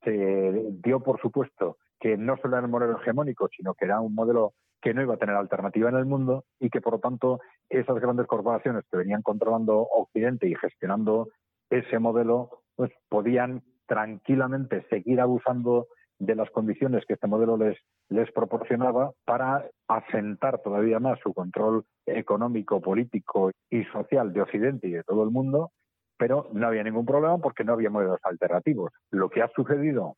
se 0.04 0.70
dio 0.84 1.02
por 1.02 1.20
supuesto 1.22 1.78
que 2.00 2.18
no 2.18 2.38
solo 2.38 2.58
era 2.58 2.66
el 2.66 2.72
modelo 2.72 3.00
hegemónico, 3.00 3.48
sino 3.56 3.76
que 3.76 3.86
era 3.86 4.02
un 4.02 4.16
modelo 4.16 4.54
que 4.82 4.94
no 4.94 5.02
iba 5.02 5.16
a 5.16 5.18
tener 5.18 5.36
alternativa 5.36 5.90
en 5.90 5.96
el 5.96 6.06
mundo 6.06 6.46
y 6.60 6.70
que, 6.70 6.82
por 6.82 6.94
lo 6.94 7.00
tanto, 7.00 7.40
esas 7.70 8.00
grandes 8.00 8.28
corporaciones 8.28 8.84
que 8.90 8.98
venían 8.98 9.22
controlando 9.22 9.80
Occidente 9.80 10.48
y 10.48 10.56
gestionando 10.56 11.30
ese 11.70 12.00
modelo, 12.00 12.62
pues 12.76 12.92
podían 13.10 13.64
tranquilamente 13.86 14.86
seguir 14.90 15.20
abusando 15.22 15.88
de 16.20 16.36
las 16.36 16.50
condiciones 16.52 17.04
que 17.06 17.14
este 17.14 17.28
modelo 17.28 17.58
les, 17.58 17.78
les 18.10 18.32
proporcionaba 18.32 19.12
para 19.26 19.68
asentar 19.88 20.62
todavía 20.62 21.00
más 21.00 21.20
su 21.20 21.34
control 21.34 21.84
económico, 22.06 22.80
político 22.80 23.52
y 23.70 23.84
social 23.86 24.32
de 24.32 24.42
Occidente 24.42 24.88
y 24.88 24.92
de 24.92 25.04
todo 25.04 25.24
el 25.24 25.32
mundo, 25.32 25.72
pero 26.18 26.48
no 26.54 26.68
había 26.68 26.84
ningún 26.84 27.06
problema 27.06 27.40
porque 27.40 27.64
no 27.64 27.74
había 27.74 27.90
modelos 27.90 28.20
alternativos. 28.24 28.92
Lo 29.10 29.30
que 29.30 29.42
ha 29.42 29.50
sucedido 29.56 30.14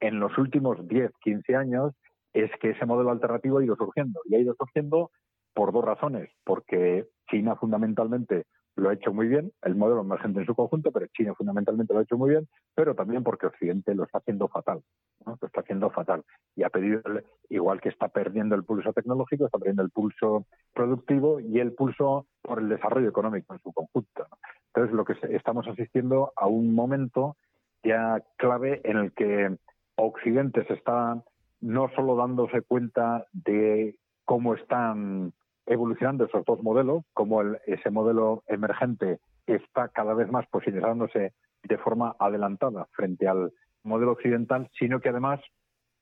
en 0.00 0.20
los 0.20 0.36
últimos 0.36 0.86
10, 0.86 1.10
15 1.22 1.56
años 1.56 1.94
es 2.32 2.50
que 2.60 2.70
ese 2.70 2.86
modelo 2.86 3.10
alternativo 3.10 3.58
ha 3.58 3.64
ido 3.64 3.76
surgiendo 3.76 4.20
y 4.26 4.34
ha 4.34 4.38
ido 4.38 4.54
surgiendo 4.54 5.10
por 5.54 5.72
dos 5.72 5.84
razones, 5.84 6.30
porque 6.44 7.06
China 7.30 7.56
fundamentalmente 7.56 8.44
lo 8.76 8.90
ha 8.90 8.92
hecho 8.92 9.12
muy 9.12 9.26
bien, 9.26 9.52
el 9.62 9.74
modelo 9.74 10.02
emergente 10.02 10.40
en 10.40 10.46
su 10.46 10.54
conjunto, 10.54 10.92
pero 10.92 11.06
China 11.08 11.34
fundamentalmente 11.34 11.94
lo 11.94 12.00
ha 12.00 12.02
hecho 12.02 12.18
muy 12.18 12.30
bien, 12.30 12.46
pero 12.74 12.94
también 12.94 13.24
porque 13.24 13.46
Occidente 13.46 13.94
lo 13.94 14.04
está 14.04 14.18
haciendo 14.18 14.48
fatal, 14.48 14.82
¿no? 15.24 15.38
lo 15.40 15.46
está 15.46 15.62
haciendo 15.62 15.90
fatal. 15.90 16.22
Y 16.54 16.62
ha 16.62 16.68
pedido, 16.68 17.00
igual 17.48 17.80
que 17.80 17.88
está 17.88 18.08
perdiendo 18.08 18.54
el 18.54 18.64
pulso 18.64 18.92
tecnológico, 18.92 19.46
está 19.46 19.58
perdiendo 19.58 19.82
el 19.82 19.90
pulso 19.90 20.46
productivo 20.74 21.40
y 21.40 21.58
el 21.58 21.72
pulso 21.72 22.26
por 22.42 22.58
el 22.58 22.68
desarrollo 22.68 23.08
económico 23.08 23.54
en 23.54 23.60
su 23.60 23.72
conjunto. 23.72 24.26
Entonces, 24.74 24.94
lo 24.94 25.06
que 25.06 25.16
estamos 25.34 25.66
asistiendo 25.66 26.34
a 26.36 26.46
un 26.46 26.74
momento 26.74 27.36
ya 27.82 28.22
clave 28.36 28.82
en 28.84 28.98
el 28.98 29.12
que 29.12 29.56
Occidente 29.96 30.66
se 30.66 30.74
está 30.74 31.22
no 31.60 31.90
solo 31.94 32.16
dándose 32.16 32.62
cuenta 32.62 33.26
de 33.32 33.96
cómo 34.24 34.54
están 34.54 35.32
evolucionando 35.66 36.24
esos 36.24 36.44
dos 36.44 36.62
modelos, 36.62 37.04
cómo 37.12 37.42
ese 37.66 37.90
modelo 37.90 38.42
emergente 38.46 39.18
está 39.46 39.88
cada 39.88 40.14
vez 40.14 40.30
más 40.30 40.46
posicionándose 40.48 41.32
de 41.62 41.78
forma 41.78 42.14
adelantada 42.18 42.86
frente 42.92 43.26
al 43.26 43.52
modelo 43.82 44.12
occidental, 44.12 44.68
sino 44.78 45.00
que 45.00 45.08
además 45.08 45.40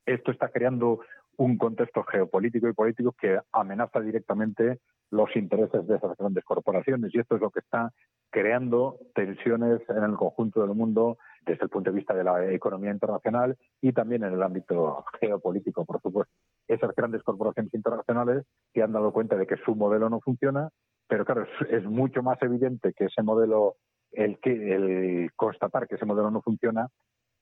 esto 0.07 0.31
está 0.31 0.49
creando 0.49 1.01
un 1.37 1.59
contexto 1.59 2.05
geopolítico 2.05 2.69
y 2.69 2.73
político 2.73 3.15
que 3.19 3.39
amenaza 3.53 4.01
directamente 4.01 4.81
los 5.11 5.35
intereses 5.37 5.87
de 5.87 5.97
esas 5.97 6.17
grandes 6.17 6.45
corporaciones. 6.45 7.15
Y 7.15 7.19
esto 7.19 7.37
es 7.37 7.41
lo 7.41 7.51
que 7.51 7.61
está 7.61 7.93
creando 8.35 8.99
tensiones 9.15 9.81
en 9.89 10.03
el 10.03 10.17
conjunto 10.17 10.61
del 10.67 10.75
mundo 10.75 11.19
desde 11.47 11.63
el 11.63 11.69
punto 11.69 11.93
de 11.93 11.97
vista 11.97 12.15
de 12.15 12.25
la 12.25 12.53
economía 12.53 12.91
internacional 12.91 13.57
y 13.81 13.93
también 13.93 14.25
en 14.25 14.33
el 14.33 14.43
ámbito 14.43 15.05
geopolítico, 15.21 15.85
por 15.85 16.01
supuesto. 16.01 16.35
Esas 16.67 16.93
grandes 16.97 17.23
corporaciones 17.23 17.73
internacionales 17.73 18.45
que 18.73 18.83
han 18.83 18.93
dado 18.93 19.13
cuenta 19.13 19.37
de 19.37 19.47
que 19.47 19.57
su 19.59 19.77
modelo 19.77 20.11
no 20.11 20.19
funciona, 20.19 20.69
pero 21.07 21.25
claro, 21.25 21.47
es, 21.71 21.85
mucho 21.85 22.25
más 22.25 22.43
evidente 22.43 22.93
que 22.93 23.05
ese 23.05 23.23
modelo, 23.23 23.77
el, 24.11 24.41
que, 24.41 24.51
el 24.51 25.31
constatar 25.37 25.87
que 25.87 25.95
ese 25.95 26.05
modelo 26.05 26.33
no 26.33 26.43
funciona, 26.43 26.89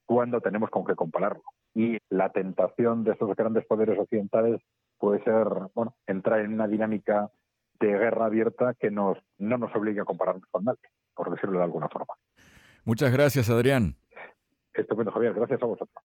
cuando 0.04 0.42
tenemos 0.42 0.68
con 0.68 0.84
qué 0.84 0.94
compararlo. 0.94 1.42
Y 1.74 1.96
la 2.10 2.28
tentación 2.32 3.02
de 3.02 3.12
esos 3.12 3.34
grandes 3.34 3.64
poderes 3.64 3.98
occidentales 3.98 4.60
puede 4.98 5.24
ser, 5.24 5.46
bueno, 5.74 5.94
entrar 6.06 6.40
en 6.40 6.52
una 6.52 6.68
dinámica 6.68 7.30
de 7.86 7.98
guerra 7.98 8.26
abierta 8.26 8.74
que 8.78 8.90
nos, 8.90 9.18
no 9.38 9.58
nos 9.58 9.74
obligue 9.74 10.00
a 10.00 10.04
compararnos 10.04 10.44
con 10.50 10.64
nadie, 10.64 10.88
por 11.14 11.30
decirlo 11.30 11.58
de 11.58 11.64
alguna 11.64 11.88
forma. 11.88 12.14
Muchas 12.84 13.12
gracias, 13.12 13.50
Adrián. 13.50 13.96
Estupendo, 14.74 15.12
Javier. 15.12 15.34
Gracias 15.34 15.62
a 15.62 15.66
vosotros. 15.66 16.04